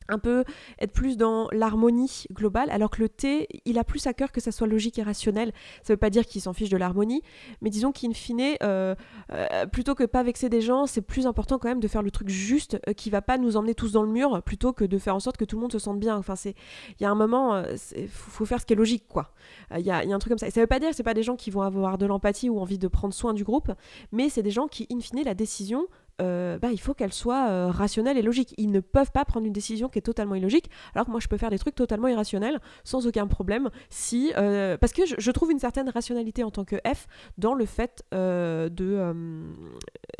un 0.09 0.18
peu 0.18 0.44
être 0.80 0.92
plus 0.92 1.16
dans 1.16 1.49
l'harmonie 1.52 2.25
globale, 2.32 2.71
alors 2.71 2.90
que 2.90 3.00
le 3.00 3.09
T, 3.09 3.49
il 3.64 3.78
a 3.78 3.85
plus 3.85 4.06
à 4.06 4.14
cœur 4.14 4.32
que 4.32 4.40
ça 4.40 4.52
soit 4.52 4.66
logique 4.66 4.99
et 4.99 5.02
rationnel. 5.02 5.52
Ça 5.82 5.92
veut 5.92 5.99
pas 5.99 6.11
dire 6.11 6.26
qu'il 6.26 6.40
s'en 6.40 6.52
fiche 6.52 6.68
de 6.68 6.76
l'harmonie, 6.76 7.23
mais 7.61 7.71
disons 7.71 7.92
qu'in 7.92 8.12
fine, 8.12 8.56
euh, 8.62 8.94
euh, 9.32 9.66
plutôt 9.66 9.94
que 9.94 10.04
pas 10.04 10.23
vexer 10.23 10.49
des 10.49 10.61
gens, 10.61 10.87
c'est 10.87 11.02
plus 11.02 11.26
important 11.26 11.59
quand 11.59 11.68
même 11.68 11.80
de 11.80 11.88
faire 11.88 12.02
le 12.02 12.11
truc 12.11 12.28
juste 12.28 12.78
euh, 12.88 12.92
qui 12.92 13.11
va 13.11 13.23
pas 13.23 13.38
nous 13.38 13.56
emmener 13.56 13.75
tous 13.75 13.92
dans 13.92 14.02
le 14.02 14.11
mur, 14.11 14.42
plutôt 14.42 14.73
que 14.73 14.85
de 14.85 14.99
faire 14.99 15.14
en 15.14 15.21
sorte 15.21 15.37
que 15.37 15.44
tout 15.44 15.56
le 15.56 15.62
monde 15.62 15.73
se 15.73 15.78
sente 15.78 16.00
bien. 16.00 16.16
Enfin, 16.16 16.37
c'est, 16.37 16.54
il 16.99 17.02
y 17.02 17.06
a 17.06 17.11
un 17.11 17.14
moment, 17.14 17.62
il 17.97 18.09
faut, 18.09 18.44
faire 18.44 18.61
ce 18.61 18.66
qui 18.66 18.73
est 18.73 18.76
logique, 18.76 19.04
quoi. 19.09 19.32
Il 19.76 19.85
y 19.85 19.90
a, 19.90 20.04
y, 20.04 20.12
a, 20.12 20.16
un 20.16 20.18
truc 20.18 20.30
comme 20.30 20.38
ça. 20.38 20.47
Et 20.49 20.50
ça 20.50 20.61
veut 20.61 20.66
pas 20.66 20.78
dire 20.78 20.90
que 20.90 20.97
c'est 20.97 21.02
pas 21.02 21.14
des 21.14 21.23
gens 21.23 21.37
qui 21.37 21.50
vont 21.50 21.62
avoir 21.62 21.99
de 21.99 22.06
l'empathie 22.06 22.49
ou 22.49 22.59
envie 22.61 22.78
de 22.78 22.88
prendre 22.88 23.14
soin 23.14 23.35
du 23.35 23.44
groupe, 23.44 23.73
mais 24.11 24.28
c'est 24.28 24.42
des 24.42 24.50
gens 24.50 24.68
qui, 24.68 24.87
in 24.90 25.00
fine, 25.00 25.23
la 25.25 25.35
décision 25.35 25.87
euh, 26.21 26.59
bah, 26.59 26.71
il 26.71 26.81
faut 26.81 26.95
qu'elle 26.95 27.12
soit 27.12 27.49
euh, 27.49 27.71
rationnelle 27.71 28.19
et 28.19 28.23
logique. 28.23 28.54
Ils 28.59 28.71
ne 28.71 28.81
peuvent 28.81 29.11
pas 29.12 29.25
prendre 29.25 29.47
une 29.47 29.52
décision 29.52 29.88
qui 29.88 29.99
est 29.99 30.02
totalement 30.02 30.35
illogique, 30.35 30.71
alors 30.95 31.07
que 31.07 31.11
moi 31.11 31.21
je 31.21 31.28
peux 31.28 31.37
faire 31.37 31.50
des 31.50 31.59
trucs 31.59 31.75
totalement 31.75 32.09
irrationnels 32.09 32.61
sans 32.85 33.07
aucun 33.07 33.26
problème. 33.26 33.71
Si, 33.90 34.33
euh, 34.37 34.76
parce 34.76 34.92
que 34.92 35.02
je, 35.07 35.31
trouve 35.31 35.50
une 35.50 35.59
certaine 35.59 35.88
rationalité 35.88 36.45
en 36.45 36.50
tant 36.50 36.64
que 36.64 36.76
F 36.87 37.07
dans 37.38 37.54
le 37.54 37.64
fait 37.64 38.04
de 38.12 39.14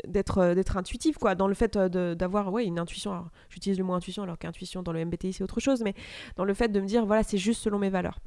d'être 0.07 0.53
d'être 0.55 0.77
intuitif, 0.77 1.17
quoi, 1.17 1.35
dans 1.35 1.47
le 1.47 1.53
fait 1.53 1.77
d'avoir 1.77 2.51
ouais, 2.51 2.65
une 2.65 2.79
intuition. 2.79 3.25
J'utilise 3.49 3.77
le 3.77 3.83
mot 3.83 3.93
intuition 3.93 4.23
alors 4.23 4.39
qu'intuition 4.39 4.81
dans 4.81 4.91
le 4.91 5.05
MBTI 5.05 5.33
c'est 5.33 5.43
autre 5.43 5.59
chose, 5.59 5.81
mais 5.83 5.93
dans 6.35 6.45
le 6.45 6.53
fait 6.53 6.69
de 6.69 6.79
me 6.79 6.87
dire 6.87 7.05
voilà 7.05 7.23
c'est 7.23 7.37
juste 7.37 7.61
selon 7.61 7.77
mes 7.77 7.89
valeurs. 7.89 8.19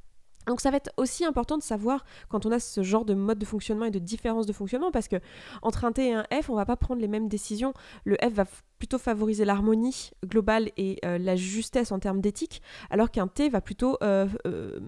Donc 0.47 0.61
ça 0.61 0.71
va 0.71 0.77
être 0.77 0.93
aussi 0.97 1.25
important 1.25 1.59
de 1.59 1.63
savoir 1.63 2.05
quand 2.29 2.47
on 2.47 2.53
a 2.53 2.59
ce 2.59 2.83
genre 2.83 3.05
de 3.05 3.15
mode 3.15 3.39
de 3.39 3.45
fonctionnement 3.45 3.87
et 3.87 3.91
de 3.91 3.99
différence 3.99 4.47
de 4.47 4.53
fonctionnement 4.53 4.91
parce 4.91 5.09
que 5.09 5.17
entre 5.63 5.85
un 5.85 5.93
T 5.93 6.09
et 6.09 6.15
un 6.15 6.25
F, 6.43 6.51
on 6.51 6.55
va 6.55 6.67
pas 6.67 6.77
prendre 6.77 7.01
les 7.01 7.09
mêmes 7.09 7.29
décisions. 7.29 7.75
Le 8.05 8.17
F 8.17 8.33
va 8.33 8.45
plutôt 8.79 8.99
favoriser 8.99 9.45
l'harmonie 9.45 10.11
globale 10.25 10.71
et 10.77 10.99
euh, 11.05 11.19
la 11.19 11.37
justesse 11.37 11.93
en 11.93 11.99
termes 11.99 12.21
d'éthique, 12.21 12.63
alors 12.91 13.11
qu'un 13.11 13.27
T 13.27 13.49
va 13.49 13.61
plutôt 13.61 13.97
euh, 14.03 14.27
euh, 14.47 14.79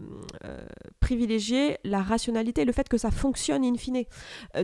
privilégier 1.01 1.79
la 1.85 2.03
rationalité, 2.03 2.65
le 2.65 2.73
fait 2.73 2.89
que 2.89 2.99
ça 2.99 3.11
fonctionne 3.11 3.65
in 3.65 3.77
fine. 3.77 4.05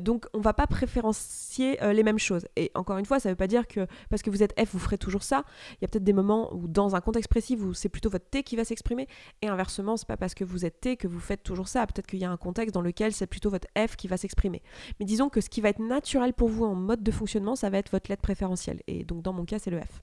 donc 0.01 0.27
on 0.35 0.41
va 0.41 0.53
pas 0.53 0.67
préférencier 0.67 1.79
les 1.93 2.03
mêmes 2.03 2.19
choses. 2.19 2.47
Et 2.57 2.71
encore 2.75 2.99
une 2.99 3.07
fois, 3.07 3.19
ça 3.19 3.29
veut 3.31 3.37
pas 3.37 3.47
dire 3.47 3.67
que 3.67 3.87
parce 4.11 4.23
que 4.23 4.31
vous 4.31 4.43
êtes 4.43 4.55
F, 4.61 4.73
vous 4.73 4.79
ferez 4.79 4.99
toujours 4.99 5.23
ça. 5.23 5.45
Il 5.73 5.79
y 5.83 5.85
a 5.85 5.89
peut-être 5.89 6.05
des 6.05 6.13
moments 6.13 6.55
où 6.55 6.69
dans 6.69 6.95
un 6.95 7.01
contexte 7.01 7.31
précis, 7.31 7.59
c'est 7.75 7.89
plutôt 7.89 8.11
votre 8.11 8.29
T 8.29 8.43
qui 8.43 8.57
va 8.57 8.65
s'exprimer, 8.65 9.09
et 9.43 9.49
inversement, 9.49 9.97
c'est 9.97 10.09
pas 10.09 10.17
parce 10.17 10.35
que 10.35 10.45
vous 10.45 10.65
êtes 10.65 10.81
T 10.81 10.97
que 10.97 11.09
vous 11.09 11.21
faites 11.21 11.43
toujours 11.43 11.69
ça. 11.69 11.87
Peut-être 11.87 12.07
qu'il 12.07 12.19
y 12.19 12.25
a 12.25 12.31
un 12.31 12.37
contexte 12.37 12.75
dans 12.75 12.83
lequel 12.83 13.13
c'est 13.13 13.27
plutôt 13.27 13.51
votre 13.51 13.69
F 13.77 13.97
qui 13.97 14.09
va 14.09 14.17
s'exprimer. 14.17 14.63
Mais 15.01 15.07
disons 15.07 15.29
que 15.29 15.41
ce 15.41 15.49
qui 15.49 15.61
va 15.61 15.71
être 15.71 15.81
naturel 15.81 16.35
pour 16.35 16.49
vous 16.49 16.65
en 16.65 16.75
mode 16.75 17.03
de 17.03 17.11
fonctionnement, 17.11 17.57
ça 17.57 17.71
va 17.71 17.79
être 17.79 17.91
votre 17.91 18.11
lettre 18.11 18.23
préférentielle. 18.23 18.81
Et 18.87 19.05
donc 19.05 19.14
dans 19.23 19.33
mon 19.33 19.45
cas, 19.45 19.59
c'est 19.59 19.71
le 19.71 19.81
F. 19.81 20.03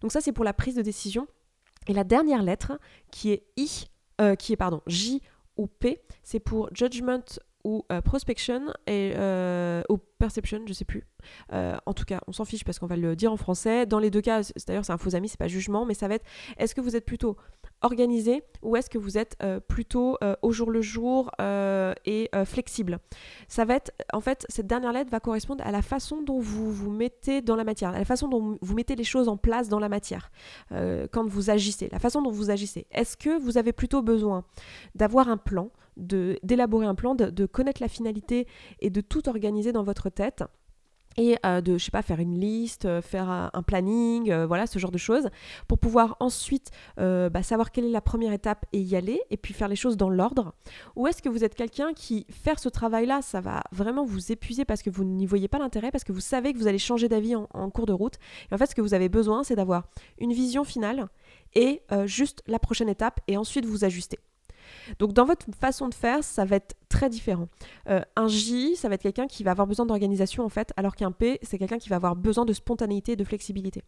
Donc 0.00 0.12
ça, 0.12 0.20
c'est 0.20 0.32
pour 0.32 0.44
la 0.44 0.52
prise 0.52 0.74
de 0.74 0.82
décision. 0.82 1.26
Et 1.88 1.94
la 1.94 2.04
dernière 2.04 2.42
lettre, 2.42 2.78
qui 3.10 3.30
est 3.30 3.44
I, 3.56 3.86
euh, 4.20 4.34
qui 4.34 4.52
est 4.52 4.56
pardon, 4.56 4.82
J 4.86 5.20
ou 5.56 5.66
P, 5.66 6.02
c'est 6.22 6.40
pour 6.40 6.68
judgment 6.74 7.24
ou 7.64 7.84
euh, 7.92 8.00
prospection 8.00 8.72
et, 8.86 9.12
euh, 9.16 9.82
ou 9.88 9.98
perception, 10.18 10.60
je 10.66 10.72
sais 10.72 10.84
plus. 10.84 11.06
en 11.50 11.94
tout 11.94 12.04
cas, 12.04 12.20
on 12.26 12.32
s'en 12.32 12.44
fiche 12.44 12.64
parce 12.64 12.78
qu'on 12.78 12.86
va 12.86 12.96
le 12.96 13.16
dire 13.16 13.32
en 13.32 13.36
français. 13.36 13.86
Dans 13.86 13.98
les 13.98 14.10
deux 14.10 14.20
cas, 14.20 14.42
d'ailleurs, 14.66 14.84
c'est 14.84 14.92
un 14.92 14.98
faux 14.98 15.14
ami, 15.14 15.28
c'est 15.28 15.38
pas 15.38 15.48
jugement, 15.48 15.84
mais 15.84 15.94
ça 15.94 16.08
va 16.08 16.14
être 16.14 16.26
est-ce 16.56 16.74
que 16.74 16.80
vous 16.80 16.96
êtes 16.96 17.04
plutôt 17.04 17.36
organisé 17.82 18.42
ou 18.62 18.76
est-ce 18.76 18.88
que 18.88 18.98
vous 18.98 19.18
êtes 19.18 19.36
euh, 19.42 19.60
plutôt 19.60 20.16
euh, 20.22 20.34
au 20.42 20.52
jour 20.52 20.70
le 20.70 20.82
jour 20.82 21.30
euh, 21.40 21.94
et 22.04 22.30
flexible? 22.44 22.98
Ça 23.48 23.64
va 23.64 23.74
être, 23.74 23.92
en 24.12 24.20
fait, 24.20 24.46
cette 24.48 24.66
dernière 24.66 24.92
lettre 24.92 25.10
va 25.10 25.20
correspondre 25.20 25.64
à 25.66 25.70
la 25.70 25.82
façon 25.82 26.22
dont 26.22 26.38
vous 26.38 26.72
vous 26.72 26.90
mettez 26.90 27.42
dans 27.42 27.56
la 27.56 27.64
matière, 27.64 27.90
à 27.90 27.98
la 27.98 28.04
façon 28.04 28.28
dont 28.28 28.58
vous 28.60 28.74
mettez 28.74 28.96
les 28.96 29.04
choses 29.04 29.28
en 29.28 29.36
place 29.36 29.68
dans 29.68 29.78
la 29.78 29.88
matière 29.88 30.30
quand 30.70 31.26
vous 31.26 31.50
agissez, 31.50 31.88
la 31.92 31.98
façon 31.98 32.22
dont 32.22 32.30
vous 32.30 32.50
agissez. 32.50 32.86
Est-ce 32.90 33.16
que 33.16 33.38
vous 33.38 33.58
avez 33.58 33.72
plutôt 33.72 34.02
besoin 34.02 34.44
d'avoir 34.94 35.28
un 35.28 35.36
plan, 35.36 35.70
d'élaborer 35.96 36.86
un 36.86 36.94
plan, 36.94 37.14
de, 37.14 37.26
de 37.26 37.46
connaître 37.46 37.82
la 37.82 37.88
finalité 37.88 38.46
et 38.80 38.90
de 38.90 39.00
tout 39.00 39.28
organiser 39.28 39.72
dans 39.72 39.82
votre 39.82 40.08
tête 40.08 40.44
et 41.16 41.36
euh, 41.44 41.60
de, 41.60 41.78
je 41.78 41.84
sais 41.84 41.90
pas, 41.90 42.02
faire 42.02 42.20
une 42.20 42.38
liste, 42.38 42.84
euh, 42.84 43.02
faire 43.02 43.28
un, 43.30 43.62
planning, 43.62 44.30
euh, 44.30 44.46
voilà, 44.46 44.66
ce 44.66 44.78
genre 44.78 44.90
de 44.90 44.98
choses, 44.98 45.28
pour 45.68 45.78
pouvoir 45.78 46.16
ensuite 46.20 46.70
bah, 46.96 47.42
savoir 47.42 47.70
quelle 47.70 47.84
est 47.84 47.90
la 47.90 48.00
première 48.00 48.32
étape 48.32 48.66
et 48.72 48.80
y 48.80 48.96
aller, 48.96 49.20
et 49.30 49.36
puis 49.36 49.54
faire 49.54 49.68
les 49.68 49.76
choses 49.76 49.96
dans 49.96 50.10
l'ordre 50.10 50.54
Ou 50.96 51.06
est-ce 51.06 51.22
que 51.22 51.28
vous 51.28 51.44
êtes 51.44 51.54
quelqu'un 51.54 51.92
qui, 51.94 52.26
faire 52.30 52.58
ce 52.58 52.68
travail-là, 52.68 53.22
ça 53.22 53.40
va 53.40 53.62
vraiment 53.72 54.04
vous 54.04 54.32
épuiser 54.32 54.64
parce 54.64 54.82
que 54.82 54.90
vous 54.90 55.04
n'y 55.04 55.26
voyez 55.26 55.48
pas 55.48 55.58
l'intérêt, 55.58 55.90
parce 55.90 56.04
que 56.04 56.12
vous 56.12 56.20
savez 56.20 56.52
que 56.52 56.58
vous 56.58 56.66
allez 56.66 56.78
changer 56.78 57.08
d'avis 57.08 57.34
en, 57.36 57.70
cours 57.70 57.86
de 57.86 57.92
route, 57.92 58.16
et 58.50 58.54
en 58.54 58.58
fait, 58.58 58.66
ce 58.66 58.74
que 58.74 58.80
vous 58.80 58.94
avez 58.94 59.08
besoin, 59.08 59.44
c'est 59.44 59.56
d'avoir 59.56 59.84
une 60.18 60.32
vision 60.32 60.64
finale 60.64 61.08
et 61.54 61.82
juste 62.06 62.42
la 62.46 62.58
prochaine 62.58 62.88
étape, 62.88 63.20
et 63.28 63.36
ensuite 63.36 63.66
vous 63.66 63.84
ajuster. 63.84 64.18
Donc 64.98 65.12
dans 65.12 65.24
votre 65.24 65.46
façon 65.58 65.88
de 65.88 65.94
faire, 65.94 66.24
ça 66.24 66.44
va 66.44 66.56
être 66.56 66.74
très 66.88 67.08
différent. 67.08 67.48
Euh, 67.88 68.00
un 68.16 68.28
J, 68.28 68.76
ça 68.76 68.88
va 68.88 68.96
être 68.96 69.02
quelqu'un 69.02 69.26
qui 69.26 69.42
va 69.42 69.52
avoir 69.52 69.66
besoin 69.66 69.86
d'organisation 69.86 70.44
en 70.44 70.48
fait, 70.48 70.72
alors 70.76 70.94
qu'un 70.94 71.10
P, 71.10 71.38
c'est 71.42 71.58
quelqu'un 71.58 71.78
qui 71.78 71.88
va 71.88 71.96
avoir 71.96 72.16
besoin 72.16 72.44
de 72.44 72.52
spontanéité 72.52 73.12
et 73.12 73.16
de 73.16 73.24
flexibilité. 73.24 73.82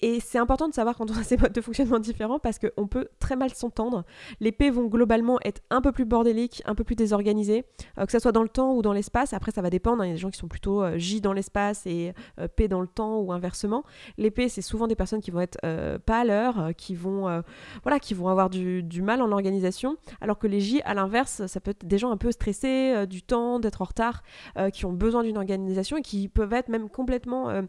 Et 0.00 0.18
c'est 0.20 0.38
important 0.38 0.68
de 0.68 0.74
savoir 0.74 0.96
quand 0.96 1.10
on 1.10 1.16
a 1.16 1.22
ces 1.22 1.36
modes 1.36 1.52
de 1.52 1.60
fonctionnement 1.60 2.00
différents 2.00 2.38
parce 2.38 2.58
qu'on 2.58 2.86
peut 2.86 3.08
très 3.20 3.36
mal 3.36 3.50
s'entendre. 3.54 4.04
Les 4.40 4.52
P 4.52 4.70
vont 4.70 4.86
globalement 4.86 5.38
être 5.44 5.62
un 5.70 5.80
peu 5.80 5.92
plus 5.92 6.04
bordéliques, 6.04 6.62
un 6.66 6.74
peu 6.74 6.84
plus 6.84 6.96
désorganisés, 6.96 7.64
euh, 7.98 8.06
que 8.06 8.12
ce 8.12 8.18
soit 8.18 8.32
dans 8.32 8.42
le 8.42 8.48
temps 8.48 8.74
ou 8.74 8.82
dans 8.82 8.92
l'espace. 8.92 9.32
Après, 9.32 9.52
ça 9.52 9.62
va 9.62 9.70
dépendre. 9.70 10.02
Hein. 10.02 10.06
Il 10.06 10.08
y 10.08 10.12
a 10.12 10.14
des 10.14 10.20
gens 10.20 10.30
qui 10.30 10.38
sont 10.38 10.48
plutôt 10.48 10.82
euh, 10.82 10.98
J 10.98 11.20
dans 11.20 11.32
l'espace 11.32 11.86
et 11.86 12.12
P 12.56 12.68
dans 12.68 12.80
le 12.80 12.88
temps 12.88 13.20
ou 13.20 13.32
inversement. 13.32 13.84
Les 14.18 14.30
P, 14.30 14.48
c'est 14.48 14.62
souvent 14.62 14.88
des 14.88 14.96
personnes 14.96 15.20
qui 15.20 15.30
vont 15.30 15.40
être 15.40 15.58
pas 16.04 16.20
à 16.20 16.24
l'heure, 16.24 16.70
qui 16.76 16.94
vont 16.94 17.42
voilà, 17.82 17.98
qui 18.00 18.14
vont 18.14 18.28
avoir 18.28 18.50
du, 18.50 19.02
mal 19.02 19.22
en 19.22 19.32
organisation, 19.32 19.96
que 20.38 20.46
les 20.46 20.60
J, 20.60 20.80
à 20.84 20.94
l'inverse, 20.94 21.46
ça 21.46 21.60
peut 21.60 21.70
être 21.70 21.86
des 21.86 21.98
gens 21.98 22.10
un 22.10 22.16
peu 22.16 22.32
stressés 22.32 22.92
euh, 22.94 23.06
du 23.06 23.22
temps, 23.22 23.60
d'être 23.60 23.82
en 23.82 23.86
retard, 23.86 24.22
euh, 24.58 24.70
qui 24.70 24.84
ont 24.84 24.92
besoin 24.92 25.22
d'une 25.22 25.36
organisation 25.36 25.96
et 25.96 26.02
qui 26.02 26.28
peuvent 26.28 26.52
être 26.52 26.68
même 26.68 26.88
complètement... 26.88 27.48
Euh, 27.50 27.62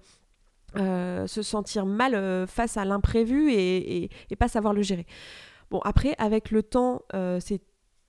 se 1.28 1.42
sentir 1.42 1.86
mal 1.86 2.48
face 2.48 2.78
à 2.78 2.86
l'imprévu 2.86 3.52
et, 3.52 4.10
pas 4.40 4.48
savoir 4.48 4.74
le 4.74 4.82
gérer. 4.82 5.06
Bon, 5.70 5.80
après, 5.80 6.16
avec 6.18 6.50
le 6.50 6.64
temps, 6.64 7.02
c'est 7.42 7.62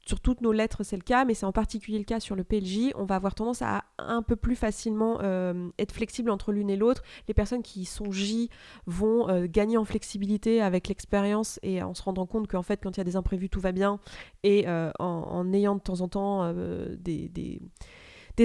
sur 0.05 0.21
toutes 0.21 0.41
nos 0.41 0.53
lettres, 0.53 0.83
c'est 0.83 0.97
le 0.97 1.03
cas, 1.03 1.25
mais 1.25 1.35
c'est 1.35 1.47
en 1.47 1.53
particulier 1.53 1.99
le 1.99 2.05
cas 2.05 2.19
sur 2.19 2.35
le 2.35 2.43
PLJ. 2.43 2.91
On 2.97 3.05
va 3.05 3.15
avoir 3.15 3.35
tendance 3.35 3.63
à 3.63 3.85
un 3.99 4.23
peu 4.23 4.35
plus 4.35 4.57
facilement 4.57 5.19
euh, 5.23 5.69
être 5.79 5.93
flexible 5.93 6.31
entre 6.31 6.53
l'une 6.53 6.71
et 6.71 6.77
l'autre. 6.77 7.03
Les 7.29 7.35
personnes 7.35 7.63
qui 7.63 7.85
sont 7.85 8.11
J 8.11 8.51
vont 8.87 9.29
euh, 9.29 9.47
gagner 9.49 9.77
en 9.77 9.85
flexibilité 9.85 10.61
avec 10.61 10.89
l'expérience 10.89 11.61
et 11.63 11.83
en 11.83 11.95
se 11.95 12.03
rendant 12.03 12.27
compte 12.27 12.49
qu'en 12.49 12.63
fait, 12.63 12.81
quand 12.83 12.97
il 12.97 12.99
y 12.99 13.01
a 13.01 13.05
des 13.05 13.17
imprévus, 13.17 13.49
tout 13.49 13.61
va 13.61 13.71
bien. 13.71 14.01
Et 14.43 14.65
euh, 14.67 14.91
en, 14.99 15.53
ayant 15.53 15.77
de 15.77 15.81
temps 15.81 16.01
en 16.01 16.09
temps 16.09 16.53
des 16.53 17.29
des 17.29 17.61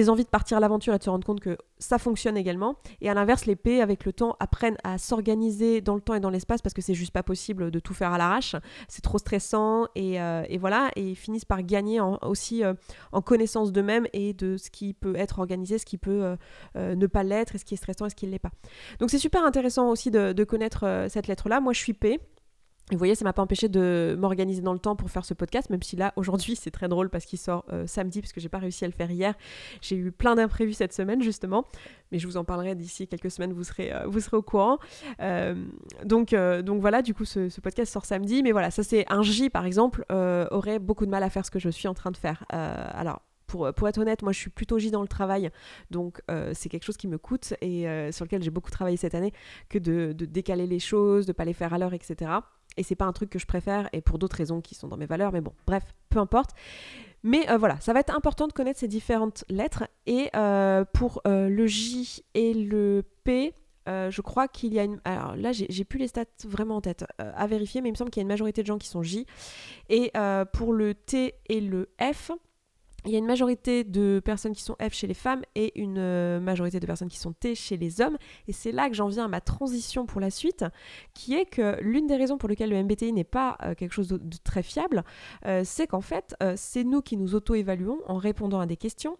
envies 0.08 0.24
de 0.24 0.28
partir 0.28 0.56
à 0.56 0.60
l'aventure 0.60 0.94
et 0.94 0.98
de 0.98 1.02
se 1.02 1.10
rendre 1.10 1.26
compte 1.26 1.40
que 1.40 1.56
ça 1.78 1.98
fonctionne 1.98 2.36
également. 2.36 2.76
Et 3.00 3.08
à 3.08 3.14
l'inverse, 3.14 3.46
les 3.46 3.56
P, 3.56 3.80
avec 3.80 4.04
le 4.04 4.12
temps, 4.12 4.36
apprennent 4.40 4.76
à 4.84 4.98
s'organiser 4.98 5.80
dans 5.80 5.94
le 5.94 6.00
temps 6.00 6.14
et 6.14 6.20
dans 6.20 6.30
l'espace 6.30 6.62
parce 6.62 6.74
que 6.74 6.82
c'est 6.82 6.94
juste 6.94 7.12
pas 7.12 7.22
possible 7.22 7.70
de 7.70 7.78
tout 7.80 7.94
faire 7.94 8.12
à 8.12 8.18
l'arrache. 8.18 8.56
C'est 8.88 9.02
trop 9.02 9.18
stressant 9.18 9.86
et, 9.94 10.20
euh, 10.20 10.44
voilà. 10.60 10.90
Et 10.96 11.10
ils 11.10 11.16
finissent 11.16 11.44
par 11.44 11.62
gagner 11.62 12.00
aussi 12.22 12.64
euh, 12.64 12.74
en 13.12 13.22
connaissance 13.22 13.72
d'eux-mêmes 13.72 14.06
et 14.12 14.32
de 14.32 14.56
ce 14.56 14.70
qui 14.70 14.94
peut 14.94 15.16
être 15.16 15.38
organisé, 15.38 15.78
ce 15.78 15.86
qui 15.86 15.98
peut 15.98 16.36
euh, 16.76 16.94
ne 16.94 17.06
pas 17.06 17.22
l'être 17.22 17.54
et 17.54 17.58
ce 17.58 17.64
qui 17.64 17.74
est 17.74 17.78
stressant 17.78 18.06
et 18.06 18.10
ce 18.10 18.14
qui 18.14 18.26
ne 18.26 18.32
l'est 18.32 18.38
pas. 18.38 18.52
Donc 19.00 19.10
c'est 19.10 19.18
super 19.18 19.44
intéressant 19.44 19.90
aussi 19.90 20.10
de, 20.10 20.32
de 20.32 20.44
connaître 20.44 21.06
cette 21.08 21.26
lettre-là. 21.26 21.60
Moi, 21.60 21.72
je 21.72 21.78
suis 21.78 21.94
P. 21.94 22.20
Vous 22.90 22.98
voyez, 22.98 23.14
ça 23.14 23.24
m'a 23.24 23.34
pas 23.34 23.42
empêché 23.42 23.68
de 23.68 24.16
m'organiser 24.18 24.62
dans 24.62 24.72
le 24.72 24.78
temps 24.78 24.96
pour 24.96 25.10
faire 25.10 25.24
ce 25.24 25.34
podcast, 25.34 25.68
même 25.68 25.82
si 25.82 25.94
là, 25.96 26.14
aujourd'hui, 26.16 26.56
c'est 26.56 26.70
très 26.70 26.88
drôle 26.88 27.10
parce 27.10 27.26
qu'il 27.26 27.38
sort 27.38 27.64
euh, 27.70 27.86
samedi, 27.86 28.22
parce 28.22 28.32
que 28.32 28.40
j'ai 28.40 28.48
pas 28.48 28.58
réussi 28.58 28.84
à 28.84 28.88
le 28.88 28.94
faire 28.94 29.10
hier. 29.10 29.34
J'ai 29.82 29.96
eu 29.96 30.10
plein 30.10 30.36
d'imprévus 30.36 30.72
cette 30.72 30.94
semaine, 30.94 31.22
justement. 31.22 31.66
Mais 32.12 32.18
je 32.18 32.26
vous 32.26 32.38
en 32.38 32.44
parlerai 32.44 32.74
d'ici 32.74 33.06
quelques 33.06 33.30
semaines, 33.30 33.52
vous 33.52 33.64
serez, 33.64 33.92
euh, 33.92 34.06
vous 34.06 34.20
serez 34.20 34.38
au 34.38 34.42
courant. 34.42 34.78
Euh, 35.20 35.54
donc, 36.04 36.34
donc 36.34 36.80
voilà, 36.80 37.02
du 37.02 37.12
coup, 37.12 37.26
ce, 37.26 37.60
podcast 37.60 37.92
sort 37.92 38.06
samedi. 38.06 38.42
Mais 38.42 38.52
voilà, 38.52 38.70
ça, 38.70 38.82
c'est 38.82 39.04
un 39.12 39.22
J, 39.22 39.50
par 39.50 39.66
exemple, 39.66 40.04
aurait 40.10 40.78
beaucoup 40.78 41.04
de 41.04 41.10
mal 41.10 41.22
à 41.22 41.30
faire 41.30 41.44
ce 41.44 41.50
que 41.50 41.58
je 41.58 41.68
suis 41.68 41.88
en 41.88 41.94
train 41.94 42.10
de 42.10 42.16
faire. 42.16 42.44
alors, 42.48 43.20
pour, 43.46 43.72
pour, 43.72 43.88
être 43.88 43.96
honnête, 43.96 44.20
moi 44.22 44.32
je 44.32 44.38
suis 44.38 44.50
plutôt 44.50 44.78
J 44.78 44.90
dans 44.90 45.00
le 45.00 45.08
travail, 45.08 45.50
donc 45.90 46.20
c'est 46.52 46.68
quelque 46.68 46.84
chose 46.84 46.98
qui 46.98 47.08
me 47.08 47.18
coûte 47.18 47.54
et 47.62 47.86
sur 48.12 48.24
lequel 48.24 48.42
j'ai 48.42 48.50
beaucoup 48.50 48.70
travaillé 48.70 48.96
cette 48.96 49.14
année, 49.14 49.32
que 49.68 49.78
de, 49.78 50.12
de 50.12 50.26
décaler 50.26 50.66
les 50.66 50.78
choses, 50.78 51.24
de 51.24 51.32
pas 51.32 51.44
les 51.44 51.54
faire 51.54 51.72
à 51.72 51.78
l'heure, 51.78 51.94
etc 51.94 52.40
et 52.78 52.82
c'est 52.82 52.94
pas 52.94 53.04
un 53.04 53.12
truc 53.12 53.28
que 53.28 53.38
je 53.38 53.46
préfère 53.46 53.88
et 53.92 54.00
pour 54.00 54.18
d'autres 54.18 54.36
raisons 54.36 54.60
qui 54.60 54.74
sont 54.74 54.88
dans 54.88 54.96
mes 54.96 55.06
valeurs, 55.06 55.32
mais 55.32 55.40
bon, 55.40 55.52
bref, 55.66 55.82
peu 56.08 56.18
importe. 56.18 56.50
Mais 57.22 57.50
euh, 57.50 57.58
voilà, 57.58 57.80
ça 57.80 57.92
va 57.92 58.00
être 58.00 58.14
important 58.14 58.46
de 58.46 58.52
connaître 58.52 58.78
ces 58.78 58.88
différentes 58.88 59.44
lettres 59.48 59.84
et 60.06 60.30
euh, 60.36 60.84
pour 60.92 61.20
euh, 61.26 61.48
le 61.48 61.66
J 61.66 62.24
et 62.34 62.54
le 62.54 63.04
P, 63.24 63.54
je 63.86 64.20
crois 64.20 64.48
qu'il 64.48 64.74
y 64.74 64.78
a 64.78 64.84
une. 64.84 65.00
Alors 65.06 65.34
là, 65.34 65.50
j'ai 65.52 65.84
plus 65.84 65.98
les 65.98 66.08
stats 66.08 66.26
vraiment 66.44 66.76
en 66.76 66.82
tête 66.82 67.06
à 67.16 67.46
vérifier, 67.46 67.80
mais 67.80 67.88
il 67.88 67.92
me 67.92 67.96
semble 67.96 68.10
qu'il 68.10 68.20
y 68.20 68.22
a 68.22 68.24
une 68.24 68.28
majorité 68.28 68.60
de 68.60 68.66
gens 68.66 68.76
qui 68.76 68.86
sont 68.86 69.02
J. 69.02 69.24
Et 69.88 70.12
pour 70.52 70.74
le 70.74 70.92
T 70.92 71.32
et 71.48 71.62
le 71.62 71.88
F, 71.98 72.30
il 73.04 73.12
y 73.12 73.14
a 73.14 73.18
une 73.18 73.26
majorité 73.26 73.84
de 73.84 74.20
personnes 74.24 74.54
qui 74.54 74.62
sont 74.62 74.76
F 74.82 74.92
chez 74.92 75.06
les 75.06 75.14
femmes 75.14 75.42
et 75.54 75.78
une 75.80 75.98
euh, 75.98 76.40
majorité 76.40 76.80
de 76.80 76.86
personnes 76.86 77.08
qui 77.08 77.18
sont 77.18 77.32
T 77.32 77.54
chez 77.54 77.76
les 77.76 78.00
hommes. 78.00 78.18
Et 78.48 78.52
c'est 78.52 78.72
là 78.72 78.88
que 78.88 78.94
j'en 78.94 79.06
viens 79.06 79.26
à 79.26 79.28
ma 79.28 79.40
transition 79.40 80.04
pour 80.04 80.20
la 80.20 80.30
suite, 80.30 80.64
qui 81.14 81.34
est 81.34 81.44
que 81.44 81.80
l'une 81.80 82.06
des 82.06 82.16
raisons 82.16 82.38
pour 82.38 82.48
lesquelles 82.48 82.70
le 82.70 82.82
MBTI 82.82 83.12
n'est 83.12 83.24
pas 83.24 83.56
euh, 83.62 83.74
quelque 83.74 83.92
chose 83.92 84.08
de, 84.08 84.20
très 84.42 84.62
fiable, 84.62 85.04
euh, 85.46 85.62
c'est 85.64 85.86
qu'en 85.86 86.00
fait, 86.00 86.34
c'est 86.56 86.84
nous 86.84 87.02
qui 87.02 87.16
nous 87.16 87.34
auto-évaluons 87.34 88.00
en 88.06 88.16
répondant 88.16 88.60
à 88.60 88.66
des 88.66 88.76
questions. 88.76 89.16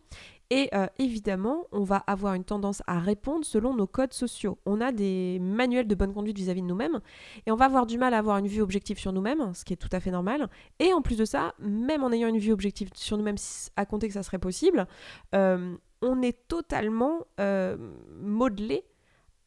Et 0.51 0.71
euh, 0.75 0.87
évidemment, 0.99 1.67
on 1.73 1.83
va 1.83 1.97
avoir 2.07 2.35
une 2.35 2.45
tendance 2.45 2.83
à 2.87 2.99
répondre 3.01 3.45
selon 3.45 3.75
nos 3.75 3.87
codes 3.87 4.15
sociaux. 4.15 4.59
On 4.65 4.81
a 4.81 4.93
des 4.93 5.39
manuels 5.41 5.87
de 5.87 5.95
bonne 5.95 6.15
conduite 6.15 6.39
vis-à-vis 6.39 6.63
de 6.63 6.67
nous-mêmes 6.67 7.01
et 7.47 7.53
on 7.53 7.57
va 7.57 7.67
avoir 7.67 7.85
du 7.85 7.99
mal 7.99 8.15
à 8.15 8.19
avoir 8.19 8.39
une 8.39 8.47
vue 8.47 8.63
objective 8.63 8.99
sur 8.99 9.13
nous-mêmes, 9.13 9.53
ce 9.53 9.65
qui 9.65 9.75
est 9.75 9.77
tout 9.77 9.91
à 9.93 10.01
fait 10.01 10.11
normal. 10.11 10.49
Et 10.79 10.95
en 10.95 11.03
plus 11.03 11.19
de 11.19 11.27
ça, 11.27 11.55
même 11.59 12.03
en 12.03 12.13
ayant 12.13 12.29
une 12.29 12.39
vue 12.39 12.53
objective 12.53 12.89
sur 12.95 13.19
nous-mêmes, 13.19 13.37
à 13.77 13.85
compter 13.85 14.09
que 14.09 14.15
ça 14.15 14.23
serait 14.23 14.39
possible, 14.39 14.87
euh, 15.35 15.77
on 16.01 16.23
est 16.23 16.49
totalement 16.49 17.27
euh, 17.41 17.77
modelé 18.19 18.85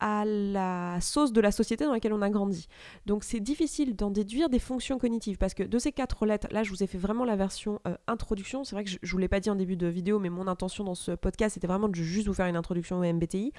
à 0.01 0.25
la 0.25 0.99
sauce 0.99 1.31
de 1.31 1.39
la 1.39 1.51
société 1.51 1.85
dans 1.85 1.93
laquelle 1.93 2.13
on 2.13 2.21
a 2.21 2.29
grandi. 2.29 2.67
Donc 3.05 3.23
c'est 3.23 3.39
difficile 3.39 3.95
d'en 3.95 4.09
déduire 4.09 4.49
des 4.49 4.59
fonctions 4.59 4.97
cognitives 4.97 5.37
parce 5.37 5.53
que 5.53 5.63
de 5.63 5.79
ces 5.79 5.91
quatre 5.91 6.25
lettres, 6.25 6.47
là 6.51 6.63
je 6.63 6.71
vous 6.71 6.83
ai 6.83 6.87
fait 6.87 6.97
vraiment 6.97 7.23
la 7.23 7.35
version 7.35 7.79
euh, 7.87 7.95
introduction. 8.07 8.63
C'est 8.63 8.75
vrai 8.75 8.83
que 8.83 8.89
je, 8.89 8.97
ne 9.01 9.09
vous 9.09 9.17
l'ai 9.19 9.27
pas 9.27 9.39
dit 9.39 9.51
en 9.51 9.55
début 9.55 9.77
de 9.77 9.87
vidéo, 9.87 10.19
mais 10.19 10.29
mon 10.29 10.47
intention 10.47 10.83
dans 10.83 10.95
ce 10.95 11.11
podcast 11.11 11.53
c'était 11.53 11.67
vraiment 11.67 11.87
de 11.87 11.95
juste 11.95 12.27
vous 12.27 12.33
faire 12.33 12.47
une 12.47 12.55
introduction 12.55 12.99
au 12.99 13.03
MBTI. 13.03 13.53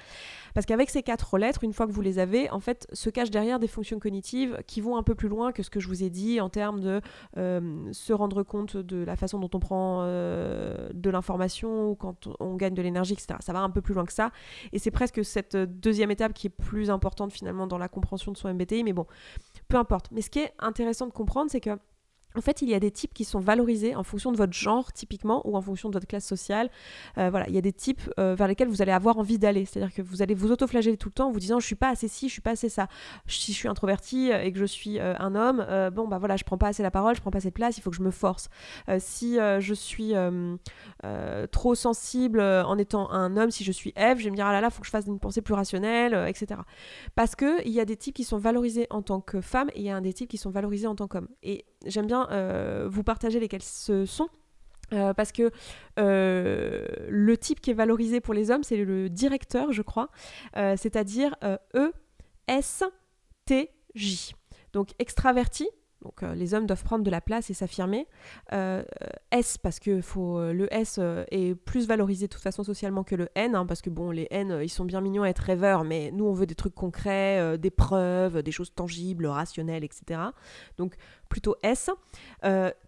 Parce 0.55 0.67
qu'avec 0.67 0.91
ces 0.91 1.03
quatre 1.03 1.39
lettres, 1.39 1.63
une 1.63 1.73
fois 1.73 1.87
que 1.87 1.93
vous 1.93 2.03
les 2.03 2.19
avez, 2.19 2.51
en 2.51 2.61
fait, 2.61 2.89
se 2.93 3.09
cachent 3.09 3.31
derrière 3.31 3.61
des 3.61 3.69
fonctions 3.69 4.01
cognitives 4.01 4.59
qui 4.67 4.81
vont 4.81 4.97
un 4.97 5.03
peu 5.03 5.15
plus 5.15 5.29
loin 5.29 5.53
que 5.53 5.63
ce 5.63 5.71
que 5.71 5.79
je 5.79 5.87
vous 5.87 6.03
ai 6.03 6.11
dit 6.11 6.41
en 6.41 6.49
termes 6.49 6.81
de 6.81 7.01
euh, 7.37 7.89
se 7.93 8.13
rendre 8.13 8.43
compte 8.43 8.77
de 8.77 9.05
la 9.05 9.15
façon 9.15 9.39
dont 9.39 9.51
on 9.55 9.61
prend 9.61 10.01
euh, 10.03 10.89
de 10.93 11.11
l'information 11.11 11.91
ou 11.91 11.95
quand 11.95 12.29
on 12.41 12.57
gagne 12.57 12.75
de 12.75 12.83
l'énergie, 12.83 13.13
etc. 13.13 13.35
Ça 13.41 13.53
va 13.53 13.61
un 13.61 13.71
peu 13.71 13.81
plus 13.81 13.95
loin 13.95 14.05
que 14.05 14.13
ça. 14.13 14.33
Et 14.73 14.79
c'est 14.79 14.91
presque 14.91 15.25
cette 15.25 15.57
deuxième 15.57 16.11
étape 16.11 16.32
qui 16.33 16.49
est 16.49 16.51
plus 16.51 16.91
importante 16.91 17.33
finalement 17.33 17.67
dans 17.67 17.79
la 17.79 17.89
compréhension 17.89 18.33
de 18.33 18.37
son 18.37 18.53
MBTI, 18.53 18.85
mais 18.85 18.93
bon, 18.93 19.07
peu 19.69 19.77
importe. 19.77 20.11
Mais 20.11 20.23
ce 20.23 20.31
qui 20.31 20.41
est 20.41 20.53
intéressant 20.59 21.07
de 21.07 21.13
comprendre, 21.13 21.51
c'est 21.51 21.61
que 21.61 21.79
en 22.37 22.41
fait, 22.41 22.63
il 22.63 22.69
y 22.69 22.75
a 22.75 22.81
des 22.81 22.91
types 22.91 23.13
qui 23.13 23.25
sont 23.25 23.41
valorisés 23.41 23.95
en 23.95 24.03
fonction 24.03 24.33
de 24.33 24.37
votre 24.37 24.53
genre, 24.53 24.93
typiquement, 24.93 25.47
ou 25.47 25.57
en 25.57 25.61
fonction 25.61 25.89
de 25.89 25.95
votre 25.95 26.07
classe 26.07 26.27
sociale. 26.27 26.71
Euh, 27.19 27.31
voilà, 27.31 27.49
il 27.49 27.55
y 27.55 27.59
a 27.59 27.61
des 27.61 27.73
types 27.73 28.03
euh, 28.19 28.35
vers 28.35 28.49
lesquels 28.49 28.69
vous 28.69 28.83
allez 28.83 28.93
avoir 28.93 29.19
envie 29.19 29.39
d'aller. 29.39 29.65
C'est-à-dire 29.65 29.95
que 29.95 30.03
vous 30.03 30.23
allez 30.23 30.35
vous 30.35 30.51
autoflageller 30.51 30.97
tout 30.97 31.09
le 31.09 31.15
temps 31.15 31.29
en 31.29 31.33
vous 31.33 31.41
disant 31.41 31.61
je 31.61 31.67
suis 31.67 31.75
pas 31.75 31.91
assez 31.91 32.09
ci, 32.09 32.29
je 32.29 32.33
suis 32.33 32.41
pas 32.41 32.53
assez 32.53 32.69
ça. 32.69 32.89
Si 33.27 33.53
je 33.53 33.57
suis 33.57 33.69
introverti 33.69 34.33
euh, 34.33 34.43
et 34.43 34.53
que 34.53 34.59
je 34.59 34.65
suis 34.65 35.01
un 35.01 35.35
homme, 35.35 35.65
bon 35.93 36.07
bah 36.07 36.19
voilà, 36.19 36.37
je 36.37 36.45
prends 36.45 36.59
pas 36.59 36.69
assez 36.69 36.83
la 36.83 36.91
parole, 36.91 37.15
je 37.15 37.21
prends 37.21 37.31
pas 37.31 37.39
assez 37.39 37.49
de 37.49 37.55
place, 37.55 37.77
il 37.77 37.81
faut 37.81 37.91
que 37.91 37.97
je 37.97 38.03
me 38.03 38.11
force. 38.11 38.49
si 38.99 39.37
je 39.37 39.75
suis 39.75 40.15
trop 41.51 41.75
sensible 41.75 42.41
en 42.41 42.79
étant 42.79 43.11
un 43.11 43.37
homme, 43.37 43.51
si 43.51 43.65
je 43.65 43.73
suis 43.73 43.93
Eve, 43.97 44.19
je 44.19 44.25
vais 44.25 44.31
me 44.31 44.37
dire 44.37 44.47
ah 44.47 44.53
là 44.53 44.61
là, 44.61 44.71
faut 44.71 44.81
que 44.81 44.87
je 44.87 44.91
fasse 44.91 45.07
une 45.07 45.19
pensée 45.19 45.43
plus 45.43 45.55
rationnelle, 45.55 46.15
etc. 46.29 46.61
Parce 47.15 47.35
que 47.35 47.65
il 47.67 47.73
y 47.73 47.81
a 47.81 47.85
des 47.85 47.97
types 47.97 48.15
qui 48.15 48.25
sont 48.25 48.39
valorisés 48.39 48.87
en 48.91 49.03
tant 49.03 49.21
que 49.21 49.41
femme 49.41 49.71
et 49.75 49.81
il 49.81 49.85
y 49.85 49.91
a 49.91 50.01
des 50.01 50.13
types 50.13 50.29
qui 50.29 50.39
sont 50.39 50.51
valorisés 50.51 50.87
en 50.87 50.95
tant 50.95 51.09
qu'homme. 51.09 51.29
Et 51.43 51.65
j'aime 51.87 52.07
bien 52.07 52.29
euh, 52.31 52.87
vous 52.89 53.03
partager 53.03 53.41
lesquels 53.41 53.63
ce 53.63 54.05
sont. 54.07 54.29
Euh, 54.93 55.15
parce 55.15 55.33
que 55.33 55.51
euh, 55.99 56.87
le 57.09 57.39
type 57.39 57.63
qui 57.63 57.71
est 57.71 57.75
valorisé 57.75 58.21
pour 58.21 58.35
les 58.35 58.51
hommes, 58.51 58.63
c'est 58.63 58.77
le 58.77 59.09
directeur, 59.09 59.73
je 59.73 59.81
crois, 59.81 60.11
c'est-à-dire 60.55 61.35
E, 61.75 61.93
S, 62.47 62.85
T, 63.47 63.71
J. 63.95 64.35
Donc 64.75 64.91
extraverti, 64.99 65.69
donc 66.03 66.23
euh, 66.23 66.35
les 66.35 66.55
hommes 66.55 66.67
doivent 66.67 66.83
prendre 66.83 67.05
de 67.05 67.11
la 67.11 67.21
place 67.21 67.51
et 67.51 67.55
s'affirmer. 67.55 68.07
Euh, 68.53 68.83
S 69.31 69.59
parce 69.59 69.79
que 69.79 70.01
euh, 70.17 70.53
le 70.53 70.73
S 70.75 70.99
est 71.31 71.55
plus 71.55 71.87
valorisé 71.87 72.27
de 72.27 72.33
toute 72.33 72.43
façon 72.43 72.65
socialement 72.65 73.05
que 73.05 73.15
le 73.15 73.29
N, 73.35 73.55
hein, 73.55 73.67
parce 73.67 73.83
que 73.83 73.91
bon 73.91 74.11
les 74.11 74.27
N 74.31 74.61
ils 74.63 74.69
sont 74.69 74.85
bien 74.85 75.01
mignons 75.01 75.23
à 75.23 75.29
être 75.29 75.39
rêveurs, 75.39 75.85
mais 75.85 76.11
nous 76.13 76.25
on 76.25 76.33
veut 76.33 76.47
des 76.47 76.55
trucs 76.55 76.75
concrets, 76.75 77.57
des 77.59 77.71
preuves, 77.71 78.43
des 78.43 78.53
choses 78.53 78.75
tangibles, 78.75 79.27
rationnelles, 79.27 79.85
etc. 79.85 80.21
Donc 80.77 80.95
plutôt 81.29 81.57
S. 81.63 81.91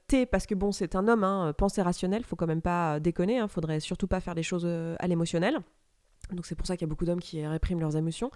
T 0.07 0.27
parce 0.27 0.47
que 0.47 0.55
bon 0.55 0.73
c'est 0.73 0.97
un 0.97 1.09
homme, 1.09 1.25
hein, 1.25 1.53
pensée 1.57 1.83
rationnelle, 1.83 2.25
faut 2.25 2.37
quand 2.37 2.47
même 2.47 2.63
pas 2.63 3.01
déconner, 3.01 3.39
hein, 3.39 3.49
faudrait 3.49 3.81
surtout 3.81 4.07
pas 4.07 4.21
faire 4.21 4.35
des 4.35 4.43
choses 4.43 4.67
à 4.67 5.07
l'émotionnel. 5.07 5.59
Donc 6.33 6.47
c'est 6.47 6.55
pour 6.55 6.67
ça 6.67 6.77
qu'il 6.77 6.87
y 6.87 6.89
a 6.89 6.91
beaucoup 6.91 7.05
d'hommes 7.05 7.21
qui 7.21 7.47
répriment 7.47 7.81
leurs 7.81 7.97
émotions. 7.97 8.31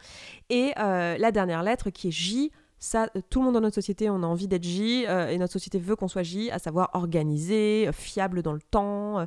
Et 0.51 0.73
la 0.77 1.33
dernière 1.33 1.62
lettre 1.62 1.91
qui 1.91 2.09
est 2.09 2.12
J 2.12 2.53
ça, 2.79 3.09
euh, 3.17 3.21
tout 3.29 3.41
le 3.41 3.47
monde 3.47 3.55
dans 3.55 3.61
notre 3.61 3.75
société, 3.75 4.09
on 4.11 4.23
a 4.23 4.27
envie 4.27 4.49
d'être 4.49 4.64
J, 4.64 5.05
euh, 5.09 5.29
et 5.29 5.38
notre 5.38 5.53
société 5.53 5.79
veut 5.79 5.97
qu'on 5.97 6.09
soit 6.09 6.23
J, 6.23 6.51
à 6.51 6.59
savoir 6.59 6.91
organisé, 6.95 7.88
euh, 7.88 7.93
fiable 7.93 8.43
dans 8.43 8.53
le 8.53 8.61
temps, 8.61 9.27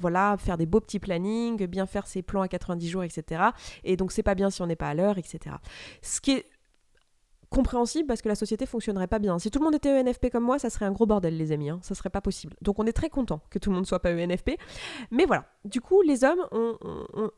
voilà, 0.00 0.36
faire 0.38 0.56
des 0.56 0.66
beaux 0.66 0.80
petits 0.80 0.98
plannings, 0.98 1.66
bien 1.66 1.86
faire 1.86 2.06
ses 2.06 2.22
plans 2.22 2.42
à 2.42 2.48
90 2.48 2.88
jours, 2.88 3.02
etc. 3.02 3.42
Et 3.84 3.96
donc 3.96 4.12
c'est 4.12 4.22
pas 4.22 4.34
bien 4.34 4.50
si 4.50 4.62
on 4.62 4.66
n'est 4.66 4.76
pas 4.76 4.88
à 4.88 4.94
l'heure, 4.94 5.18
etc. 5.18 5.56
Ce 6.02 6.20
qui 6.20 6.32
est 6.32 6.46
compréhensible 7.50 8.06
parce 8.06 8.22
que 8.22 8.28
la 8.28 8.34
société 8.34 8.66
fonctionnerait 8.66 9.06
pas 9.06 9.18
bien. 9.18 9.38
Si 9.38 9.50
tout 9.50 9.58
le 9.58 9.64
monde 9.64 9.74
était 9.74 9.90
ENFP 9.90 10.30
comme 10.30 10.44
moi, 10.44 10.58
ça 10.58 10.70
serait 10.70 10.84
un 10.84 10.92
gros 10.92 11.06
bordel, 11.06 11.36
les 11.36 11.52
amis. 11.52 11.70
Hein. 11.70 11.78
Ça 11.82 11.94
serait 11.94 12.10
pas 12.10 12.20
possible. 12.20 12.54
Donc 12.62 12.78
on 12.78 12.86
est 12.86 12.92
très 12.92 13.10
content 13.10 13.40
que 13.50 13.58
tout 13.58 13.70
le 13.70 13.76
monde 13.76 13.86
soit 13.86 14.00
pas 14.00 14.12
ENFP. 14.12 14.52
Mais 15.10 15.24
voilà. 15.26 15.44
Du 15.64 15.80
coup, 15.80 16.02
les 16.02 16.24
hommes 16.24 16.44
ont, 16.52 16.76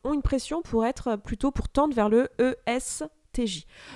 ont 0.04 0.12
une 0.12 0.22
pression 0.22 0.62
pour 0.62 0.84
être 0.84 1.16
plutôt 1.16 1.50
pour 1.50 1.68
tendre 1.68 1.94
vers 1.94 2.08
le 2.08 2.28
ES 2.38 3.04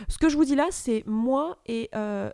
ce 0.08 0.18
que 0.18 0.28
je 0.28 0.36
vous 0.36 0.44
dis 0.44 0.54
là, 0.54 0.68
c'est 0.70 1.02
moi 1.06 1.58
et 1.66 1.90
euh, 1.94 2.30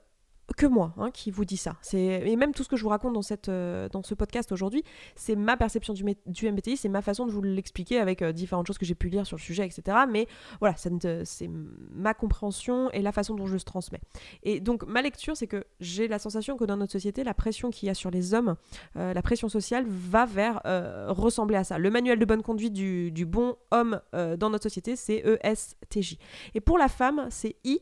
que 0.58 0.66
moi 0.66 0.92
hein, 0.98 1.10
qui 1.10 1.30
vous 1.30 1.44
dit 1.44 1.56
ça. 1.56 1.76
Et 1.94 2.36
même 2.36 2.52
tout 2.52 2.64
ce 2.64 2.68
que 2.68 2.76
je 2.76 2.82
vous 2.82 2.88
raconte 2.88 3.14
dans, 3.14 3.22
cette, 3.22 3.48
euh, 3.48 3.88
dans 3.88 4.02
ce 4.02 4.14
podcast 4.14 4.50
aujourd'hui, 4.52 4.82
c'est 5.14 5.36
ma 5.36 5.56
perception 5.56 5.94
du, 5.94 6.04
du 6.26 6.50
MBTI, 6.50 6.76
c'est 6.76 6.88
ma 6.88 7.00
façon 7.00 7.26
de 7.26 7.30
vous 7.30 7.40
l'expliquer 7.40 8.00
avec 8.00 8.20
euh, 8.20 8.32
différentes 8.32 8.66
choses 8.66 8.76
que 8.76 8.84
j'ai 8.84 8.96
pu 8.96 9.08
lire 9.08 9.24
sur 9.24 9.36
le 9.36 9.40
sujet, 9.40 9.64
etc. 9.64 9.96
Mais 10.10 10.26
voilà, 10.60 10.74
c'est 10.76 11.48
ma 11.92 12.12
compréhension 12.12 12.90
et 12.90 13.00
la 13.00 13.12
façon 13.12 13.34
dont 13.34 13.46
je 13.46 13.56
se 13.56 13.64
transmets. 13.64 14.00
Et 14.42 14.58
donc 14.60 14.84
ma 14.86 15.00
lecture, 15.00 15.36
c'est 15.36 15.46
que 15.46 15.64
j'ai 15.78 16.08
la 16.08 16.18
sensation 16.18 16.56
que 16.56 16.64
dans 16.64 16.76
notre 16.76 16.92
société, 16.92 17.22
la 17.22 17.34
pression 17.34 17.70
qu'il 17.70 17.86
y 17.86 17.90
a 17.90 17.94
sur 17.94 18.10
les 18.10 18.34
hommes, 18.34 18.56
euh, 18.96 19.14
la 19.14 19.22
pression 19.22 19.48
sociale, 19.48 19.86
va 19.86 20.26
vers 20.26 20.60
ressembler 21.08 21.56
à 21.56 21.64
ça. 21.64 21.78
Le 21.78 21.90
manuel 21.90 22.18
de 22.18 22.24
bonne 22.24 22.42
conduite 22.42 22.72
du, 22.72 23.12
du 23.12 23.26
bon 23.26 23.56
homme 23.70 24.00
dans 24.12 24.50
notre 24.50 24.64
société, 24.64 24.96
c'est 24.96 25.22
ESTJ. 25.42 26.18
Et 26.54 26.60
pour 26.60 26.78
la 26.78 26.88
femme, 26.88 27.28
c'est 27.30 27.56
I. 27.64 27.80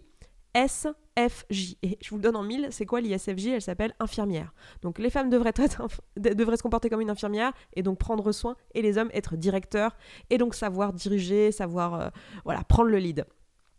SFJ. 1.16 1.76
Et 1.82 1.98
je 2.02 2.10
vous 2.10 2.16
le 2.16 2.22
donne 2.22 2.36
en 2.36 2.42
mille, 2.42 2.68
c'est 2.70 2.86
quoi 2.86 3.00
l'ISFJ 3.00 3.46
Elle 3.46 3.62
s'appelle 3.62 3.94
infirmière. 3.98 4.52
Donc 4.82 4.98
les 4.98 5.10
femmes 5.10 5.30
devraient, 5.30 5.54
être, 5.56 5.82
devraient 6.16 6.56
se 6.56 6.62
comporter 6.62 6.90
comme 6.90 7.00
une 7.00 7.10
infirmière 7.10 7.52
et 7.74 7.82
donc 7.82 7.98
prendre 7.98 8.30
soin, 8.32 8.56
et 8.74 8.82
les 8.82 8.98
hommes 8.98 9.10
être 9.12 9.36
directeurs 9.36 9.96
et 10.30 10.38
donc 10.38 10.54
savoir 10.54 10.92
diriger, 10.92 11.52
savoir 11.52 11.94
euh, 11.94 12.08
voilà, 12.44 12.62
prendre 12.64 12.90
le 12.90 12.98
lead. 12.98 13.24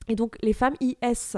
Et 0.08 0.16
donc 0.16 0.38
les 0.42 0.54
femmes 0.54 0.76
IS 0.80 1.38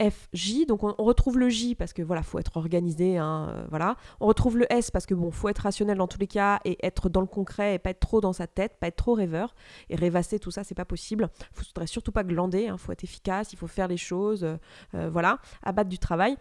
FJ. 0.00 0.66
Donc 0.66 0.82
on, 0.82 0.94
retrouve 0.98 1.38
le 1.38 1.48
J 1.48 1.74
parce 1.74 1.92
que 1.92 2.02
voilà, 2.02 2.22
faut 2.22 2.38
être 2.38 2.56
organisé, 2.56 3.18
hein, 3.18 3.48
euh, 3.50 3.66
voilà. 3.70 3.96
On 4.20 4.26
retrouve 4.26 4.58
le 4.58 4.72
S 4.72 4.90
parce 4.90 5.06
que 5.06 5.14
bon, 5.14 5.30
faut 5.30 5.48
être 5.48 5.58
rationnel 5.58 5.98
dans 5.98 6.06
tous 6.06 6.18
les 6.18 6.26
cas 6.26 6.60
et 6.64 6.78
être 6.84 7.08
dans 7.08 7.20
le 7.20 7.26
concret 7.26 7.74
et 7.74 7.78
pas 7.78 7.90
être 7.90 8.00
trop 8.00 8.20
dans 8.20 8.32
sa 8.32 8.46
tête, 8.46 8.78
pas 8.78 8.88
être 8.88 8.96
trop 8.96 9.14
rêveur 9.14 9.54
et 9.90 9.96
rêvasser 9.96 10.38
tout 10.38 10.50
ça, 10.50 10.64
c'est 10.64 10.74
pas 10.74 10.84
possible. 10.84 11.28
Il 11.52 11.64
faudrait 11.64 11.86
surtout 11.86 12.12
pas 12.12 12.24
glander, 12.24 12.68
hein, 12.68 12.76
faut 12.78 12.92
être 12.92 13.04
efficace, 13.04 13.52
il 13.52 13.56
faut 13.56 13.66
faire 13.66 13.88
les 13.88 13.96
choses, 13.96 14.44
euh, 14.44 14.56
euh, 14.94 15.10
voilà, 15.10 15.38
abattre 15.62 15.90
du 15.90 15.98
travail. 15.98 16.36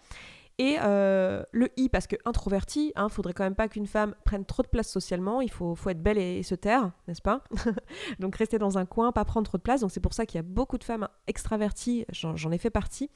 Et 0.59 0.77
euh, 0.81 1.43
le 1.51 1.69
I, 1.77 1.87
parce 1.87 2.07
que 2.07 2.15
introverti, 2.25 2.91
hein, 2.95 3.09
faudrait 3.09 3.33
quand 3.33 3.43
même 3.43 3.55
pas 3.55 3.67
qu'une 3.67 3.85
femme 3.85 4.15
prenne 4.25 4.43
trop 4.43 4.63
de 4.63 4.67
place 4.67 4.89
socialement, 4.89 5.39
il 5.41 5.51
faut, 5.51 5.75
être 5.87 6.01
belle 6.01 6.17
et, 6.17 6.41
se 6.41 6.55
taire, 6.55 6.91
n'est-ce 7.07 7.21
pas? 7.21 7.43
Donc 8.19 8.35
rester 8.35 8.57
dans 8.57 8.79
un 8.79 8.85
coin, 8.85 9.11
pas 9.11 9.23
prendre 9.23 9.45
trop 9.47 9.59
de 9.59 9.63
place. 9.63 9.81
Donc 9.81 9.91
c'est 9.91 9.99
pour 9.99 10.13
ça 10.13 10.25
qu'il 10.25 10.37
y 10.37 10.39
a 10.39 10.43
beaucoup 10.43 10.79
de 10.79 10.83
femmes 10.83 11.07
extraverties, 11.27 12.05
j'en 12.11 12.51
ai 12.51 12.57
fait 12.57 12.71
partie. 12.71 13.11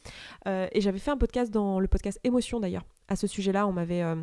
Euh, 0.48 0.68
et 0.72 0.82
j'avais 0.82 1.00
fait 1.00 1.12
un 1.12 1.18
podcast 1.18 1.52
dans 1.52 1.80
le 1.80 1.88
podcast 1.88 2.20
Émotion 2.24 2.60
d'ailleurs. 2.60 2.86
À 3.08 3.16
ce 3.16 3.26
sujet-là, 3.26 3.66
on 3.66 3.74
m'avait... 3.74 4.04
Euh, 4.04 4.16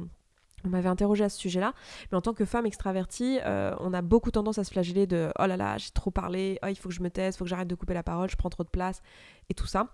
on 0.65 0.69
m'avait 0.69 0.89
interrogé 0.89 1.25
à 1.25 1.29
ce 1.29 1.39
sujet-là, 1.39 1.73
mais 2.11 2.19
en 2.19 2.21
tant 2.21 2.35
que 2.35 2.45
femme 2.45 2.67
extravertie, 2.67 3.39
euh, 3.45 3.75
on 3.81 3.93
a 3.93 4.03
beaucoup 4.03 4.31
tendance 4.31 4.59
à 4.59 4.65
se 4.65 4.71
flageller 4.71 5.07
de 5.07 5.31
oh 5.39 5.47
là 5.47 5.57
là, 5.57 5.79
j'ai 5.79 5.91
trop 5.91 6.11
parlé, 6.11 6.59
oh, 6.63 6.67
il 6.69 6.77
faut 6.77 6.89
que 6.89 6.95
je 6.95 7.03
me 7.03 7.11
taise, 7.11 7.35
il 7.35 7.39
faut 7.39 7.45
que 7.45 7.51
j'arrête 7.51 7.69
de 7.69 7.75
couper 7.75 7.95
la 7.95 8.03
parole, 8.03 8.29
je 8.31 8.37
prends 8.37 8.51
trop 8.51 8.65
de 8.65 8.69
place 8.69 9.03
et 9.51 9.55
tout 9.55 9.67
ça. 9.67 9.89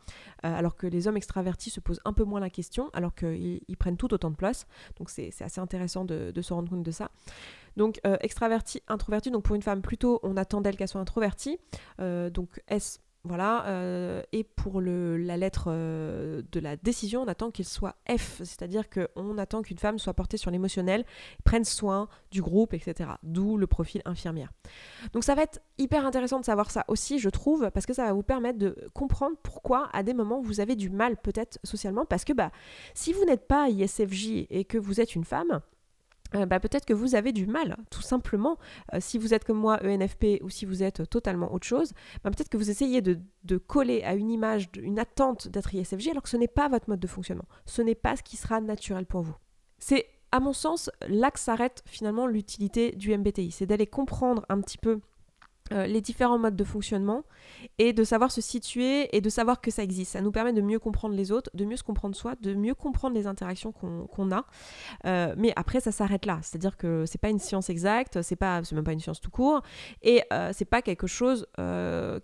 Euh, 0.44 0.58
alors 0.58 0.76
que 0.76 0.86
les 0.86 1.06
hommes 1.06 1.16
extravertis 1.16 1.70
se 1.70 1.80
posent 1.80 2.00
un 2.04 2.12
peu 2.12 2.24
moins 2.24 2.40
la 2.40 2.50
question, 2.50 2.90
alors 2.92 3.14
qu'ils 3.14 3.76
prennent 3.78 3.96
tout 3.96 4.12
autant 4.14 4.30
de 4.30 4.36
place. 4.36 4.66
Donc 4.98 5.10
c'est 5.10 5.30
assez 5.40 5.60
intéressant 5.60 6.04
de, 6.04 6.32
se 6.40 6.52
rendre 6.52 6.70
compte 6.70 6.82
de 6.82 6.90
ça. 6.90 7.10
Donc 7.76 8.00
euh, 8.06 8.16
extraverti, 8.20 8.82
introverti, 8.88 9.30
donc 9.30 9.44
pour 9.44 9.56
une 9.56 9.62
femme 9.62 9.82
plutôt, 9.82 10.20
on 10.22 10.36
attend 10.36 10.60
d'elle 10.60 10.76
qu'elle 10.76 10.88
soit 10.88 11.00
introvertie. 11.00 11.58
donc 11.98 12.62
est 12.68 13.03
voilà, 13.26 13.64
euh, 13.68 14.22
et 14.32 14.44
pour 14.44 14.82
la 14.82 15.36
lettre 15.38 15.68
euh, 15.68 16.42
de 16.52 16.60
la 16.60 16.76
décision, 16.76 17.22
on 17.22 17.26
attend 17.26 17.50
qu'il 17.50 17.64
soit 17.64 17.96
F, 18.06 18.36
c'est-à-dire 18.38 18.90
qu'on 18.90 19.38
attend 19.38 19.62
qu'une 19.62 19.78
femme 19.78 19.98
soit 19.98 20.12
portée 20.12 20.36
sur 20.36 20.50
l'émotionnel, 20.50 21.06
prenne 21.42 21.64
soin 21.64 22.08
du 22.30 22.42
groupe, 22.42 22.74
etc. 22.74 23.12
D'où 23.22 23.56
le 23.56 23.66
profil 23.66 24.02
infirmière. 24.04 24.52
Donc 25.14 25.24
ça 25.24 25.34
va 25.34 25.42
être 25.42 25.60
hyper 25.78 26.04
intéressant 26.04 26.38
de 26.38 26.44
savoir 26.44 26.70
ça 26.70 26.84
aussi, 26.88 27.18
je 27.18 27.30
trouve, 27.30 27.70
parce 27.70 27.86
que 27.86 27.94
ça 27.94 28.04
va 28.04 28.12
vous 28.12 28.22
permettre 28.22 28.58
de 28.58 28.76
comprendre 28.92 29.36
pourquoi 29.42 29.88
à 29.94 30.02
des 30.02 30.12
moments 30.12 30.42
vous 30.42 30.60
avez 30.60 30.76
du 30.76 30.90
mal 30.90 31.16
peut-être 31.16 31.58
socialement, 31.64 32.04
parce 32.04 32.24
que 32.24 32.34
bah, 32.34 32.50
si 32.92 33.14
vous 33.14 33.24
n'êtes 33.24 33.48
pas 33.48 33.70
ISFJ 33.70 34.46
et 34.50 34.66
que 34.66 34.76
vous 34.76 35.00
êtes 35.00 35.14
une 35.14 35.24
femme, 35.24 35.60
euh, 36.34 36.46
bah, 36.46 36.60
peut-être 36.60 36.84
que 36.84 36.92
vous 36.92 37.14
avez 37.14 37.32
du 37.32 37.46
mal, 37.46 37.76
tout 37.90 38.02
simplement. 38.02 38.58
Euh, 38.92 38.98
si 39.00 39.18
vous 39.18 39.34
êtes 39.34 39.44
comme 39.44 39.58
moi 39.58 39.80
ENFP 39.84 40.42
ou 40.42 40.50
si 40.50 40.64
vous 40.64 40.82
êtes 40.82 41.08
totalement 41.08 41.52
autre 41.52 41.66
chose, 41.66 41.92
bah, 42.22 42.30
peut-être 42.30 42.48
que 42.48 42.56
vous 42.56 42.70
essayez 42.70 43.02
de, 43.02 43.18
coller 43.66 44.02
à 44.02 44.14
une 44.14 44.30
image, 44.30 44.68
une 44.76 44.98
attente 44.98 45.48
d'être 45.48 45.74
ISFJ 45.74 46.08
alors 46.08 46.22
que 46.22 46.28
ce 46.28 46.36
n'est 46.36 46.48
pas 46.48 46.68
votre 46.68 46.88
mode 46.88 47.00
de 47.00 47.06
fonctionnement. 47.06 47.46
Ce 47.66 47.82
n'est 47.82 47.94
pas 47.94 48.16
ce 48.16 48.22
qui 48.22 48.36
sera 48.36 48.60
naturel 48.60 49.06
pour 49.06 49.22
vous. 49.22 49.36
C'est, 49.78 50.06
à 50.32 50.40
mon 50.40 50.52
sens, 50.52 50.90
là 51.08 51.30
que 51.30 51.38
s'arrête 51.38 51.82
finalement 51.86 52.26
l'utilité 52.26 52.92
du 52.92 53.16
MBTI. 53.16 53.52
C'est 53.52 53.66
d'aller 53.66 53.86
comprendre 53.86 54.44
un 54.48 54.60
petit 54.60 54.78
peu 54.78 55.00
euh, 55.72 55.86
les 55.86 56.02
différents 56.02 56.38
modes 56.38 56.56
de 56.56 56.64
fonctionnement 56.64 57.24
et 57.78 57.94
de 57.94 58.04
savoir 58.04 58.30
se 58.30 58.42
situer 58.42 59.08
et 59.16 59.22
de 59.22 59.30
savoir 59.30 59.62
que 59.62 59.70
ça 59.70 59.82
existe. 59.82 60.12
Ça 60.12 60.20
nous 60.20 60.30
permet 60.30 60.52
de 60.52 60.60
mieux 60.60 60.78
comprendre 60.78 61.14
les 61.14 61.32
autres, 61.32 61.50
de 61.54 61.64
mieux 61.64 61.78
se 61.78 61.82
comprendre 61.82 62.14
soi, 62.14 62.34
de 62.42 62.52
mieux 62.52 62.74
comprendre 62.74 63.14
les 63.14 63.26
interactions 63.26 63.72
qu'on 63.72 64.30
a. 64.30 64.44
Euh, 65.06 65.34
mais 65.38 65.54
après, 65.56 65.80
ça 65.80 65.90
s'arrête 65.90 66.26
là. 66.26 66.38
C'est-à-dire 66.42 66.76
que 66.76 67.06
c'est 67.06 67.16
pas 67.16 67.30
une 67.30 67.38
science 67.38 67.70
exacte, 67.70 68.20
c'est 68.20 68.36
pas, 68.36 68.60
même 68.72 68.84
pas 68.84 68.92
une 68.92 69.00
science 69.00 69.22
tout 69.22 69.30
court, 69.30 69.62
et 70.02 70.22
euh, 70.34 70.50
c'est 70.52 70.66
pas 70.66 70.82
quelque 70.82 71.06
chose 71.06 71.46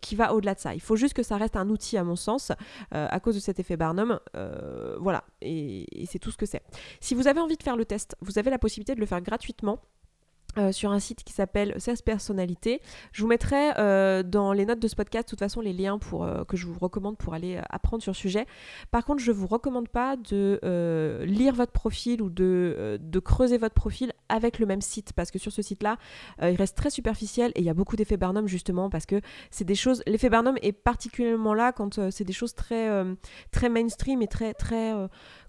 qui 0.03 0.17
va 0.17 0.35
au-delà 0.35 0.55
de 0.55 0.61
ça. 0.61 0.75
Il 0.75 0.83
faut 0.83 0.97
juste 0.97 1.15
que 1.15 1.23
ça 1.23 1.39
reste 1.39 1.57
un 1.57 1.71
outil, 1.71 1.97
à 1.97 2.05
mon 2.05 2.17
sens, 2.17 2.53
à 2.91 3.21
cause 3.21 3.37
de 3.37 3.41
cet 3.41 3.59
effet 3.59 3.79
Barnum. 3.79 4.21
voilà, 4.99 5.25
et 5.41 5.87
c'est 6.11 6.19
tout 6.19 6.31
ce 6.31 6.37
que 6.37 6.45
c'est. 6.45 6.63
Si 7.01 7.15
vous 7.15 7.27
avez 7.27 7.41
envie 7.41 7.57
de 7.57 7.63
faire 7.63 7.77
le 7.77 7.87
test, 7.87 8.17
vous 8.21 8.39
avez 8.39 8.51
la 8.51 8.59
possibilité 8.59 8.95
de 8.95 9.01
le 9.01 9.07
faire 9.07 9.23
gratuitement. 9.23 9.81
Euh, 10.59 10.73
sur 10.73 10.91
un 10.91 10.99
site 10.99 11.23
qui 11.23 11.33
s'appelle 11.33 11.75
16 11.79 12.03
personnalités. 12.03 12.81
Je 13.13 13.23
vous 13.23 13.29
mettrai 13.29 13.71
euh, 13.79 14.25
dans 14.25 14.53
les 14.53 14.67
notes 14.67 14.81
de 14.81 14.89
ce 14.89 14.97
podcast, 14.97 15.29
de 15.29 15.31
toute 15.31 15.39
façon, 15.39 15.61
les 15.61 15.73
liens 15.73 15.99
euh, 16.13 16.45
que 16.45 16.57
je 16.57 16.67
vous 16.67 16.79
recommande 16.79 17.17
pour 17.19 17.35
aller 17.35 17.61
apprendre 17.71 18.03
sur 18.03 18.11
le 18.11 18.17
sujet. 18.17 18.47
Par 18.91 19.05
contre, 19.05 19.23
je 19.23 19.31
ne 19.31 19.37
vous 19.37 19.47
recommande 19.47 19.89
pas 19.89 20.17
de 20.17 20.59
lire 21.25 21.55
votre 21.55 21.73
profil 21.73 22.21
ou 22.21 22.31
de, 22.31 22.99
creuser 23.25 23.59
votre 23.59 23.75
profil 23.75 24.13
avec 24.29 24.59
le 24.59 24.67
même 24.67 24.81
site, 24.81 25.13
parce 25.13 25.31
que 25.31 25.39
sur 25.39 25.53
ce 25.53 25.63
site-là, 25.63 25.99
il 26.43 26.57
reste 26.57 26.77
très 26.77 26.91
superficiel 26.91 27.53
et 27.55 27.61
il 27.61 27.65
y 27.65 27.71
a 27.71 27.75
beaucoup 27.75 27.97
d'effets 27.97 28.17
Barnum, 28.17 28.49
justement, 28.49 28.91
parce 28.91 29.07
que 29.07 29.21
c'est 29.51 29.65
des 29.65 29.75
choses... 29.75 30.03
L'effet 30.07 30.31
Barnum 30.31 30.57
est 30.63 30.73
particulièrement 30.73 31.55
là 31.55 31.73
quand 31.73 32.11
c'est 32.11 32.25
des 32.25 32.33
choses 32.33 32.55
très, 32.55 32.89
très 33.51 33.69
mainstream 33.69 34.23
et 34.23 34.29
très... 34.29 34.55
très 34.55 34.95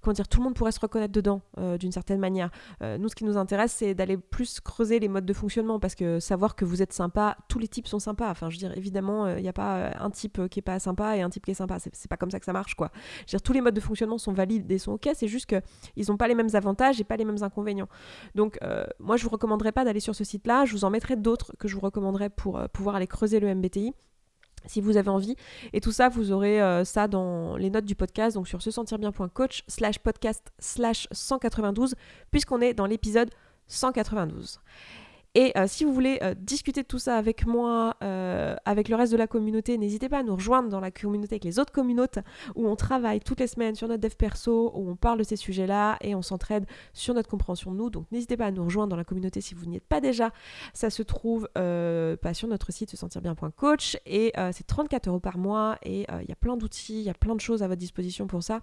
comment 0.01 0.13
dire, 0.13 0.27
tout 0.27 0.39
le 0.39 0.45
monde 0.45 0.55
pourrait 0.55 0.71
se 0.71 0.79
reconnaître 0.79 1.13
dedans, 1.13 1.41
d'une 1.79 1.91
certaine 1.91 2.19
manière. 2.19 2.51
nous, 2.81 3.09
ce 3.09 3.15
qui 3.15 3.23
nous 3.23 3.37
intéresse, 3.37 3.73
c'est 3.77 3.93
d'aller 3.93 4.17
plus 4.17 4.59
creuser 4.59 4.90
les 4.99 5.07
modes 5.07 5.25
de 5.25 5.33
fonctionnement 5.33 5.79
parce 5.79 5.95
que 5.95 6.19
savoir 6.19 6.55
que 6.55 6.65
vous 6.65 6.81
êtes 6.81 6.93
sympa, 6.93 7.37
tous 7.47 7.59
les 7.59 7.67
types 7.67 7.87
sont 7.87 7.99
sympas. 7.99 8.29
Enfin, 8.29 8.49
je 8.49 8.55
veux 8.55 8.59
dire, 8.59 8.77
évidemment, 8.77 9.27
il 9.27 9.37
euh, 9.37 9.41
n'y 9.41 9.47
a 9.47 9.53
pas 9.53 9.77
euh, 9.77 9.91
un 9.99 10.09
type 10.09 10.39
euh, 10.39 10.47
qui 10.47 10.59
est 10.59 10.63
pas 10.63 10.79
sympa 10.79 11.17
et 11.17 11.21
un 11.21 11.29
type 11.29 11.45
qui 11.45 11.51
est 11.51 11.55
sympa. 11.55 11.77
C'est 11.79 12.09
pas 12.09 12.17
comme 12.17 12.31
ça 12.31 12.39
que 12.39 12.45
ça 12.45 12.53
marche, 12.53 12.75
quoi. 12.75 12.91
Je 12.93 13.21
veux 13.21 13.37
dire, 13.37 13.41
tous 13.41 13.53
les 13.53 13.61
modes 13.61 13.73
de 13.73 13.81
fonctionnement 13.81 14.17
sont 14.17 14.33
valides 14.33 14.71
et 14.71 14.77
sont 14.77 14.93
ok. 14.93 15.09
C'est 15.13 15.27
juste 15.27 15.45
qu'ils 15.45 16.05
n'ont 16.07 16.17
pas 16.17 16.27
les 16.27 16.35
mêmes 16.35 16.53
avantages 16.53 16.99
et 16.99 17.03
pas 17.03 17.17
les 17.17 17.25
mêmes 17.25 17.41
inconvénients. 17.41 17.89
Donc, 18.35 18.59
moi, 18.99 19.17
je 19.17 19.23
vous 19.23 19.29
recommanderais 19.29 19.71
pas 19.71 19.83
d'aller 19.83 19.99
sur 19.99 20.15
ce 20.15 20.23
site-là. 20.23 20.65
Je 20.65 20.73
vous 20.73 20.85
en 20.85 20.89
mettrai 20.89 21.15
d'autres 21.15 21.53
que 21.57 21.67
je 21.67 21.75
vous 21.75 21.81
recommanderais 21.81 22.29
pour 22.29 22.61
pouvoir 22.69 22.95
aller 22.95 23.07
creuser 23.07 23.39
le 23.39 23.53
MBTI 23.53 23.93
si 24.67 24.79
vous 24.79 24.97
avez 24.97 25.09
envie. 25.09 25.35
Et 25.73 25.81
tout 25.81 25.91
ça, 25.91 26.09
vous 26.09 26.31
aurez 26.31 26.59
ça 26.85 27.07
dans 27.07 27.55
les 27.57 27.69
notes 27.69 27.85
du 27.85 27.95
podcast, 27.95 28.35
donc 28.35 28.47
sur 28.47 28.61
se 28.61 28.71
sentir 28.71 28.99
bien.coach 28.99 29.63
slash 29.67 29.99
podcast 29.99 30.51
slash 30.59 31.07
192, 31.11 31.95
puisqu'on 32.29 32.61
est 32.61 32.73
dans 32.73 32.85
l'épisode 32.85 33.29
192. 33.71 34.59
Et 35.33 35.57
euh, 35.57 35.65
si 35.65 35.85
vous 35.85 35.93
voulez 35.93 36.19
euh, 36.23 36.35
discuter 36.37 36.81
de 36.81 36.87
tout 36.87 36.99
ça 36.99 37.15
avec 37.15 37.45
moi, 37.45 37.95
euh, 38.03 38.55
avec 38.65 38.89
le 38.89 38.97
reste 38.97 39.13
de 39.13 39.17
la 39.17 39.27
communauté, 39.27 39.77
n'hésitez 39.77 40.09
pas 40.09 40.19
à 40.19 40.23
nous 40.23 40.35
rejoindre 40.35 40.67
dans 40.67 40.81
la 40.81 40.91
communauté 40.91 41.35
avec 41.35 41.45
les 41.45 41.57
autres 41.57 41.71
communautés 41.71 42.19
où 42.55 42.67
on 42.67 42.75
travaille 42.75 43.21
toutes 43.21 43.39
les 43.39 43.47
semaines 43.47 43.75
sur 43.75 43.87
notre 43.87 44.01
dev 44.01 44.13
perso, 44.15 44.73
où 44.75 44.89
on 44.89 44.97
parle 44.97 45.19
de 45.19 45.23
ces 45.23 45.37
sujets-là 45.37 45.97
et 46.01 46.15
on 46.15 46.21
s'entraide 46.21 46.65
sur 46.91 47.13
notre 47.13 47.29
compréhension 47.29 47.71
de 47.71 47.77
nous. 47.77 47.89
Donc 47.89 48.11
n'hésitez 48.11 48.35
pas 48.35 48.47
à 48.47 48.51
nous 48.51 48.65
rejoindre 48.65 48.89
dans 48.89 48.97
la 48.97 49.05
communauté 49.05 49.39
si 49.39 49.53
vous 49.53 49.65
n'y 49.65 49.77
êtes 49.77 49.87
pas 49.87 50.01
déjà. 50.01 50.31
Ça 50.73 50.89
se 50.89 51.01
trouve 51.01 51.47
pas 51.53 52.33
sur 52.33 52.49
notre 52.49 52.71
site 52.73 52.89
se 52.89 52.97
sentir 52.97 53.21
bien.coach 53.21 53.97
et 54.05 54.33
c'est 54.51 54.67
34 54.67 55.07
euros 55.07 55.19
par 55.19 55.37
mois 55.37 55.77
et 55.83 56.05
il 56.21 56.29
y 56.29 56.31
a 56.31 56.35
plein 56.35 56.57
d'outils, 56.57 56.99
il 56.99 57.03
y 57.03 57.09
a 57.09 57.13
plein 57.13 57.35
de 57.35 57.41
choses 57.41 57.63
à 57.63 57.67
votre 57.67 57.79
disposition 57.79 58.27
pour 58.27 58.43
ça. 58.43 58.59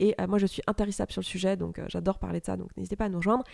Et 0.00 0.14
moi 0.28 0.38
je 0.38 0.46
suis 0.46 0.62
intarissable 0.66 1.12
sur 1.12 1.20
le 1.20 1.26
sujet, 1.26 1.56
donc 1.56 1.80
j'adore 1.86 2.18
parler 2.18 2.40
de 2.40 2.46
ça, 2.46 2.56
donc 2.56 2.76
n'hésitez 2.76 2.96
pas 2.96 3.04
à 3.04 3.08
nous 3.08 3.18
rejoindre. 3.18 3.44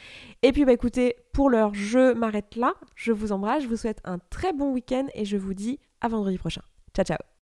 Et 0.43 0.53
puis 0.53 0.65
bah 0.65 0.73
écoutez, 0.73 1.17
pour 1.33 1.51
l'heure, 1.51 1.75
je 1.75 2.15
m'arrête 2.15 2.46
là. 2.55 2.75
Je 2.95 3.13
vous 3.13 3.33
embrasse, 3.33 3.65
je 3.65 3.69
vous 3.69 3.77
souhaite 3.77 4.01
un 4.05 4.19
très 4.31 4.53
bon 4.53 4.73
week-end 4.73 5.07
et 5.15 5.25
je 5.25 5.37
vous 5.37 5.55
dis 5.55 5.81
à 6.01 6.09
vendredi 6.09 6.39
prochain. 6.39 6.63
Ciao 6.95 7.05
ciao 7.05 7.27